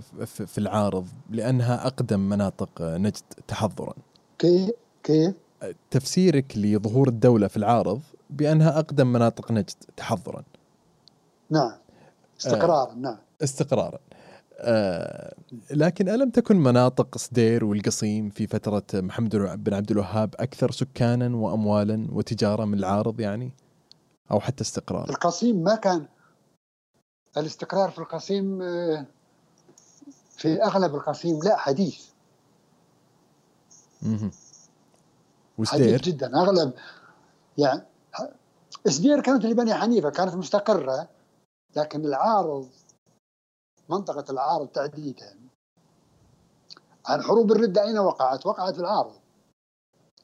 [0.02, 3.94] ف- في العارض لأنها أقدم مناطق نجد تحضرا.
[4.40, 4.70] كيف؟
[5.04, 5.34] كيف؟
[5.92, 10.44] تفسيرك لظهور الدولة في العارض بأنها أقدم مناطق نجد تحضرا.
[11.50, 11.72] نعم.
[12.40, 13.18] استقرارا نعم.
[13.44, 14.00] استقرارا.
[14.62, 15.36] آه
[15.72, 22.08] لكن ألم تكن مناطق صدير والقصيم في فترة محمد بن عبد الوهاب أكثر سكانا وأموالا
[22.12, 23.52] وتجارة من العارض يعني؟
[24.32, 26.06] أو حتى استقرار؟ القصيم ما كان
[27.38, 29.06] الاستقرار في القصيم آه،
[30.38, 32.10] في أغلب القصيم لا حديث.
[35.66, 36.28] حديث جدا.
[36.42, 36.74] أغلب
[37.58, 37.82] يعني
[38.88, 41.10] سدير كانت لبني حنيفة كانت مستقرة
[41.76, 42.70] لكن العارض
[43.90, 45.40] منطقة العارض تحديدا.
[47.06, 49.16] عن حروب الرده أين وقعت؟ وقعت في العارض.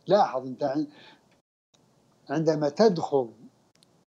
[0.07, 0.87] لاحظ أنت عن-
[2.29, 3.31] عندما تدخل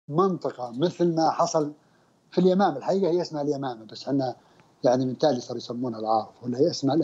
[0.07, 1.73] منطقة مثل ما حصل
[2.31, 4.35] في اليمامه الحقيقة هي اسمها اليمامة بس إحنا
[4.83, 6.95] يعني من تالي صاروا يسمونها العارض ولا هي اسمها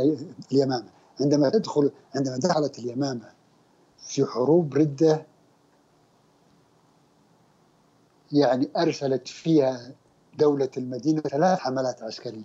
[0.52, 0.90] اليمامة
[1.22, 3.32] عندما تدخل عندما دخلت اليمامة
[4.00, 5.26] في حروب ردة
[8.32, 9.92] يعني أرسلت فيها
[10.38, 12.44] دولة المدينة ثلاث حملات عسكرية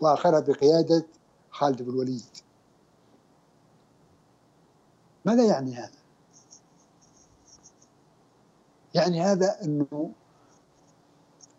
[0.00, 1.06] وآخرها بقيادة
[1.50, 2.36] خالد بن الوليد
[5.24, 6.02] ماذا يعني هذا؟
[8.94, 10.12] يعني هذا أنه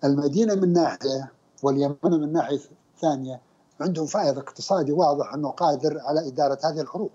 [0.03, 1.31] المدينة من ناحية
[1.63, 2.59] واليمن من ناحية
[3.01, 3.41] ثانية
[3.81, 7.11] عندهم فائض اقتصادي واضح أنه قادر على إدارة هذه الحروب.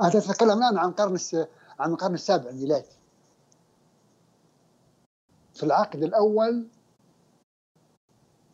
[0.00, 1.34] هذا أتكلم الآن عن الس...
[1.78, 2.98] عن القرن السابع الميلادي.
[5.54, 6.68] في العقد الأول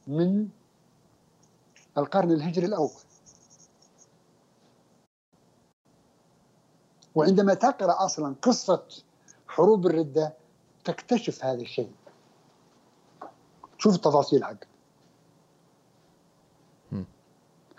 [0.06, 0.48] من
[1.98, 2.90] القرن الهجري الأول.
[7.14, 8.86] وعندما تقرأ أصلا قصة
[9.48, 10.34] حروب الردة
[10.84, 11.92] تكتشف هذا الشيء.
[13.84, 14.66] شوف التفاصيل حقه
[16.92, 17.04] مم.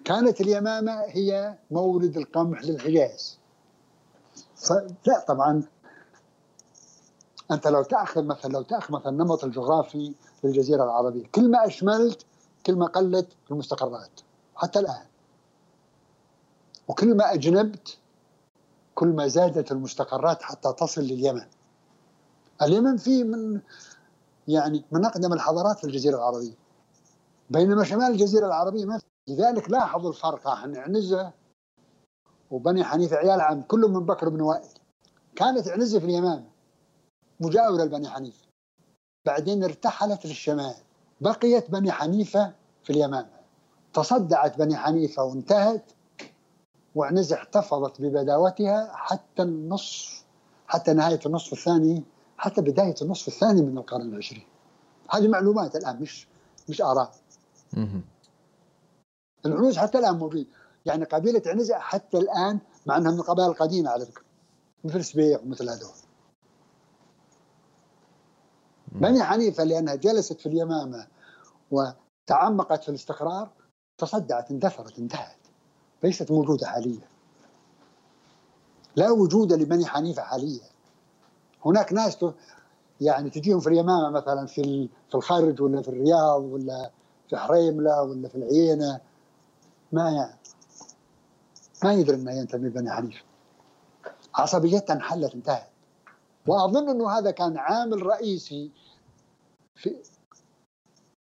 [0.06, 3.40] كانت اليمامة هي مورد القمح للحجاز.
[4.56, 5.64] فلا طبعا
[7.52, 10.14] أنت لو تأخذ مثلا لو تأخذ مثلا النمط الجغرافي
[10.44, 12.26] للجزيرة العربية كل ما أشملت
[12.66, 14.22] كل ما قلت المستقرات
[14.56, 15.06] حتى الآن.
[16.88, 17.98] وكل ما أجنبت
[18.96, 21.46] كل ما زادت المستقرات حتى تصل لليمن.
[22.62, 23.62] اليمن فيه من
[24.48, 26.54] يعني من أقدم الحضارات في الجزيرة العربية.
[27.50, 29.02] بينما شمال الجزيرة العربية ما.
[29.28, 30.48] لذلك لاحظوا الفرق.
[30.48, 31.32] عن عنزة
[32.52, 34.70] وبني حنيفة عيال عم كلهم من بكر بن وائل.
[35.36, 36.46] كانت عنزة في اليمامه
[37.40, 38.46] مجاورة لبني حنيفة.
[39.26, 40.76] بعدين ارتحلت للشمال.
[41.22, 42.54] بقيت بني حنيفة
[42.84, 43.36] في اليمامه
[43.94, 45.92] تصدعت بني حنيفة وانتهت
[46.96, 50.26] وعنزة احتفظت ببداوتها حتى النصف
[50.68, 52.04] حتى نهاية النصف الثاني
[52.38, 54.48] حتى بداية النصف الثاني من القرن العشرين.
[55.10, 56.28] هذه معلومات الآن مش
[56.70, 57.16] مش آراء.
[59.46, 60.48] العنوز حتى الآن موجود
[60.86, 64.24] يعني قبيلة عنزة حتى الآن مع إنها من القبائل القديمة على فكرة.
[64.84, 65.92] مثل سبيع ومثل هذول.
[68.92, 71.08] بني حنيفة لأنها جلست في اليمامة
[71.72, 73.50] وتعمقت في الاستقرار
[73.98, 75.38] تصدعت اندثرت انتهت.
[76.04, 77.08] ليست موجودة حاليا.
[78.96, 80.75] لا وجود لبني حنيفة حاليا.
[81.66, 82.26] هناك ناس
[83.02, 86.92] يعني تجيهم في اليمامة مثلا في في الخرج ولا في الرياض ولا
[87.30, 89.00] في حريملة ولا في العيينه
[89.92, 90.40] ما يعني
[91.84, 93.24] ما يدري انه ينتمي لبني حنيفه
[94.36, 95.70] عصبيته انحلت انتهت.
[96.48, 98.72] وأظن إنه هذا كان عامل رئيسي
[99.76, 99.96] في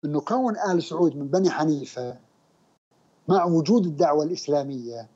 [0.06, 2.18] إنه كون آل سعود من بني حنيفة
[3.28, 5.10] مع وجود الدعوة الإسلامية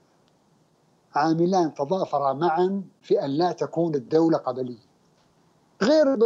[1.16, 4.87] عاملان تضافرا معا في أن لا تكون الدولة قبلية.
[5.82, 6.24] غير ب...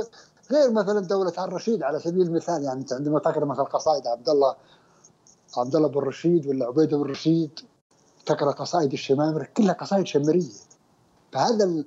[0.52, 4.56] غير مثلا دولة الرشيد على سبيل المثال يعني أنت عندما تقرأ مثلا قصائد عبد الله
[5.57, 7.60] عبد الله بن رشيد ولا عبيد بن رشيد
[8.26, 10.49] تقرأ قصائد الشمامره كلها قصائد شمرية.
[11.32, 11.86] فهذا ال...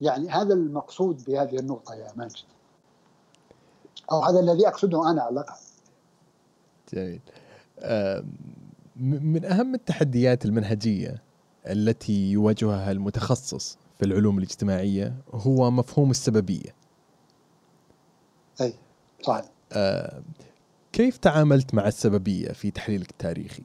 [0.00, 2.44] يعني هذا المقصود بهذه النقطة يا ماجد.
[4.12, 5.56] أو هذا الذي أقصده أنا على الأقل.
[6.92, 7.20] جميل.
[8.96, 11.22] من أهم التحديات المنهجية
[11.66, 16.74] التي يواجهها المتخصص في العلوم الاجتماعية هو مفهوم السببية.
[18.60, 18.74] أي
[19.22, 19.44] صحيح.
[20.92, 23.62] كيف تعاملت مع السببية في تحليلك التاريخي؟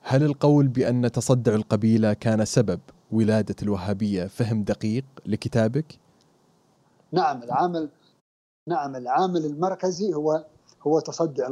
[0.00, 2.80] هل القول بأن تصدع القبيلة كان سبب
[3.12, 5.98] ولادة الوهابية فهم دقيق لكتابك؟
[7.12, 7.88] نعم العامل
[8.68, 10.46] نعم العامل المركزي هو
[10.86, 11.48] هو تصدع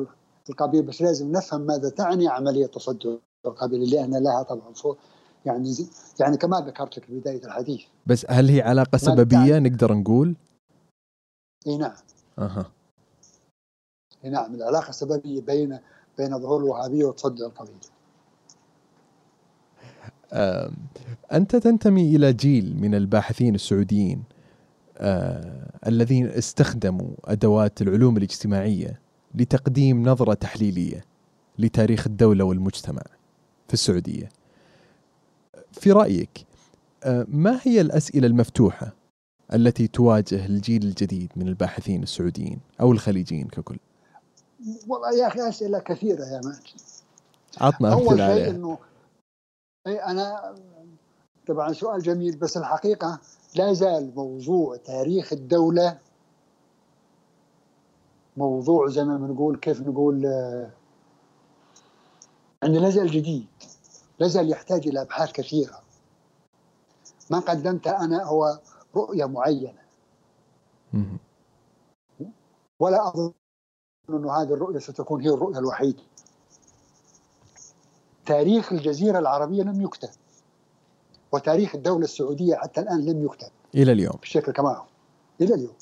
[0.50, 3.14] القبيلة بس لازم نفهم ماذا تعني عملية تصدع
[3.46, 4.74] القبيلة لأن لها طبعا
[5.46, 5.74] يعني
[6.20, 7.80] يعني كما ذكرت لك في بداية الحديث.
[8.06, 10.36] بس هل هي علاقة سببية؟ نقدر نقول؟
[11.66, 11.92] إي نعم.
[12.38, 12.70] أها.
[14.24, 15.78] إي نعم العلاقة السببية بين
[16.18, 17.92] بين ظهور الوهابيه وتصدع القبيلة.
[21.32, 24.22] أنت تنتمي إلى جيل من الباحثين السعوديين
[24.98, 29.00] آه، الذين استخدموا أدوات العلوم الاجتماعية
[29.34, 31.04] لتقديم نظرة تحليلية
[31.58, 33.02] لتاريخ الدولة والمجتمع
[33.68, 34.28] في السعودية.
[35.72, 36.46] في رأيك
[37.04, 38.92] آه، ما هي الأسئلة المفتوحة
[39.54, 43.78] التي تواجه الجيل الجديد من الباحثين السعوديين أو الخليجيين ككل؟
[44.88, 46.80] والله يا أخي أسئلة كثيرة يا ماجد.
[47.60, 48.50] عطنا أمثلة عليها.
[48.50, 48.78] إنه
[49.86, 50.54] أي أنا
[51.48, 53.20] طبعا سؤال جميل بس الحقيقة
[53.56, 55.98] لا زال موضوع تاريخ الدولة
[58.36, 60.24] موضوع زي ما بنقول كيف نقول
[62.62, 63.46] يعني لا زال جديد.
[64.22, 65.82] لا زال يحتاج إلى أبحاث كثيرة.
[67.30, 68.60] ما قدمت أنا هو
[68.96, 69.82] رؤية معينة.
[72.80, 73.32] ولا أظن
[74.10, 76.02] أن هذه الرؤية ستكون هي الرؤية الوحيدة.
[78.26, 80.10] تاريخ الجزيرة العربية لم يكتب.
[81.32, 83.50] وتاريخ الدولة السعودية حتى الآن لم يكتب.
[83.74, 84.16] إلى اليوم.
[84.20, 84.84] بالشكل كما هو.
[85.40, 85.76] إلى اليوم.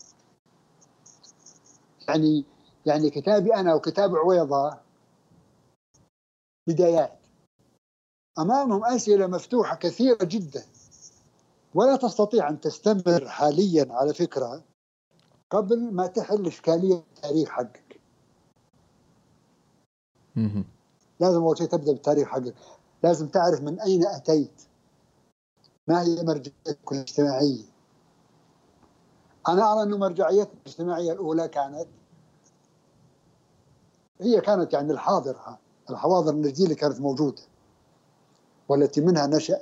[2.08, 2.44] يعني
[2.86, 4.78] يعني كتابي أنا وكتاب عويضة
[6.66, 7.19] بدايات.
[8.40, 10.64] أمامهم أسئلة مفتوحة كثيرة جدا.
[11.74, 14.62] ولا تستطيع أن تستمر حاليا على فكرة
[15.50, 18.00] قبل ما تحل إشكالية التاريخ حقك.
[21.20, 22.54] لازم أول شيء تبدأ بالتاريخ حقك.
[23.02, 24.62] لازم تعرف من أين أتيت.
[25.88, 27.64] ما هي مرجعيتك الاجتماعية؟
[29.48, 31.86] أنا أرى أن مرجعيتك الاجتماعية الأولى كانت
[34.20, 35.58] هي كانت يعني الحاضرة
[35.90, 37.42] الحواضر النجدية اللي كانت موجودة.
[38.70, 39.60] والتي منها نشأ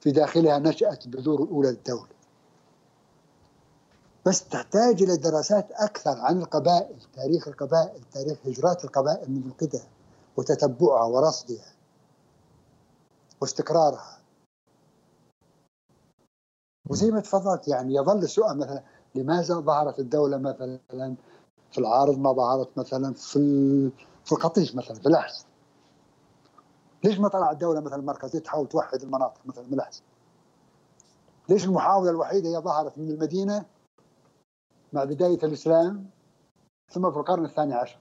[0.00, 2.12] في داخلها نشأت البذور الأولى للدولة.
[4.26, 9.84] بس تحتاج إلى دراسات أكثر عن القبائل تاريخ القبائل تاريخ هجرات القبائل من القدم
[10.36, 11.72] وتتبعها ورصدها
[13.40, 14.18] واستقرارها.
[16.90, 18.82] وزي ما تفضلت يعني يظل السؤال مثلا
[19.14, 21.14] لماذا ظهرت الدولة مثلا
[21.72, 23.90] في العارض ما ظهرت مثلا في
[24.24, 25.46] في القطيف مثلا في الأحس
[27.04, 30.02] ليش ما طلع الدولة مثلا المركزية تحاول توحد المناطق مثلا من الأحس
[31.48, 33.64] ليش المحاولة الوحيدة هي ظهرت من المدينة
[34.92, 36.10] مع بداية الإسلام
[36.92, 37.98] ثم في القرن الثاني عشر؟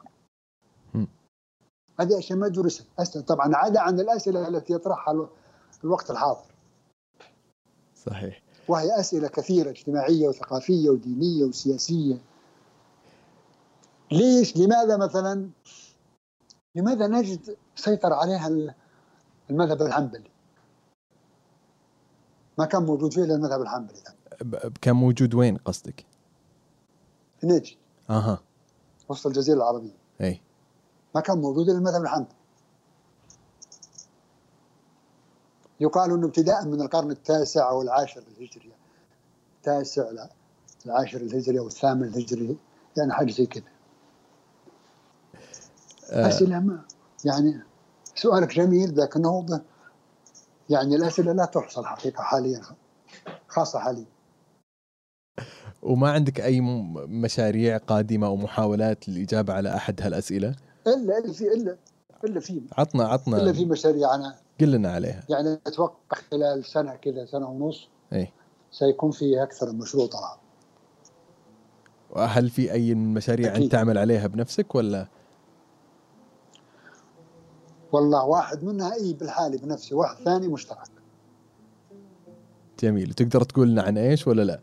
[1.99, 5.29] هذه أشياء ما درست طبعا عدا عن الأسئلة التي يطرحها
[5.83, 6.45] الوقت الحاضر.
[7.95, 8.41] صحيح.
[8.67, 12.17] وهي أسئلة كثيرة اجتماعية وثقافية ودينية وسياسية.
[14.11, 15.49] ليش؟ لماذا مثلا؟
[16.75, 18.49] لماذا نجد سيطر عليها
[19.51, 20.31] المذهب الحنبلي.
[22.57, 23.97] ما كان موجود فيه إلا المذهب الحنبلي.
[24.81, 26.05] كان موجود وين قصدك؟
[27.39, 27.75] في نجد
[28.09, 28.41] أها.
[29.09, 29.97] وسط الجزيرة العربية.
[30.21, 30.41] إي.
[31.15, 32.35] ما كان موجود إلا المذهب الحنبلي.
[35.79, 38.71] يقال إنه ابتداء من القرن التاسع أو العاشر الهجري
[39.57, 40.11] التاسع
[40.85, 42.57] العاشر الهجري أو الثامن الهجري
[42.97, 43.63] يعني حاجة زي كذا
[46.11, 46.27] آه.
[46.27, 46.85] أسئلة ما
[47.25, 47.63] يعني
[48.15, 49.61] سؤالك جميل لكنه
[50.69, 52.61] يعني الأسئلة لا تحصى الحقيقة حاليا
[53.47, 54.05] خاصة حاليا.
[55.81, 56.61] وما عندك أي
[57.07, 60.55] مشاريع قادمة أو محاولات للإجابة على أحد هالأسئلة؟
[60.87, 61.77] إلا إلا في الا
[62.23, 65.23] إلا في عطنا إلا عطنا في مشاريع أنا قل لنا عليها.
[65.29, 68.31] يعني أتوقع خلال سنة كذا سنة ونص اي
[68.71, 70.37] سيكون في أكثر من مشروع طلع
[72.09, 73.63] وهل في أي مشاريع أكيد.
[73.63, 75.07] انت تعمل عليها بنفسك ولا
[77.91, 80.91] والله واحد منها اي بالحالي بنفسي واحد ثاني مشترك.
[82.79, 83.09] جميل.
[83.09, 84.59] وتقدر تقول لنا عن إيش ولا لا؟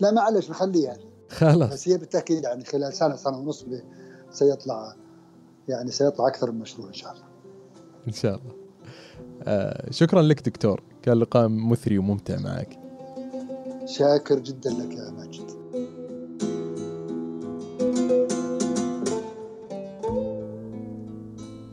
[0.00, 0.96] لا معلش نخليها
[1.28, 1.72] خلاص.
[1.72, 3.66] بس هي بالتأكيد يعني خلال سنة سنة ونص
[4.30, 4.94] سيطلع
[5.68, 7.24] يعني سيطلع أكثر من مشروع إن شاء الله.
[8.08, 8.54] إن شاء الله.
[9.42, 10.82] آه شكرا لك دكتور.
[11.02, 12.78] كان لقاء مثري وممتع معك.
[13.86, 15.61] شاكر جدا لك يا ماجد.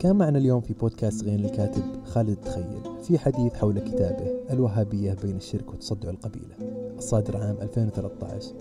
[0.00, 5.36] كان معنا اليوم في بودكاست غين الكاتب خالد الدخيل في حديث حول كتابه الوهابية بين
[5.36, 6.54] الشرك وتصدع القبيلة
[6.98, 8.54] الصادر عام 2013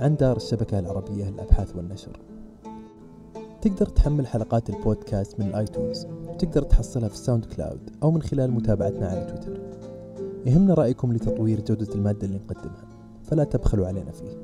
[0.00, 2.20] عن دار الشبكة العربية للأبحاث والنشر.
[3.62, 8.50] تقدر تحمل حلقات البودكاست من ال iTunes وتقدر تحصلها في ال SoundCloud أو من خلال
[8.50, 9.60] متابعتنا على تويتر.
[10.46, 12.84] يهمنا رأيكم لتطوير جودة المادة اللي نقدمها
[13.24, 14.38] فلا تبخلوا علينا فيه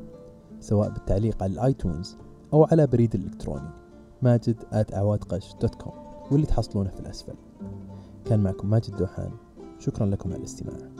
[0.60, 2.16] سواء بالتعليق على ال iTunes
[2.52, 3.70] أو على بريد الإلكتروني
[4.22, 7.34] ماجد at عوادقش.com واللي تحصلونه في الأسفل.
[8.24, 9.30] كان معكم ماجد دوحان.
[9.78, 10.97] شكرا لكم على الاستماع.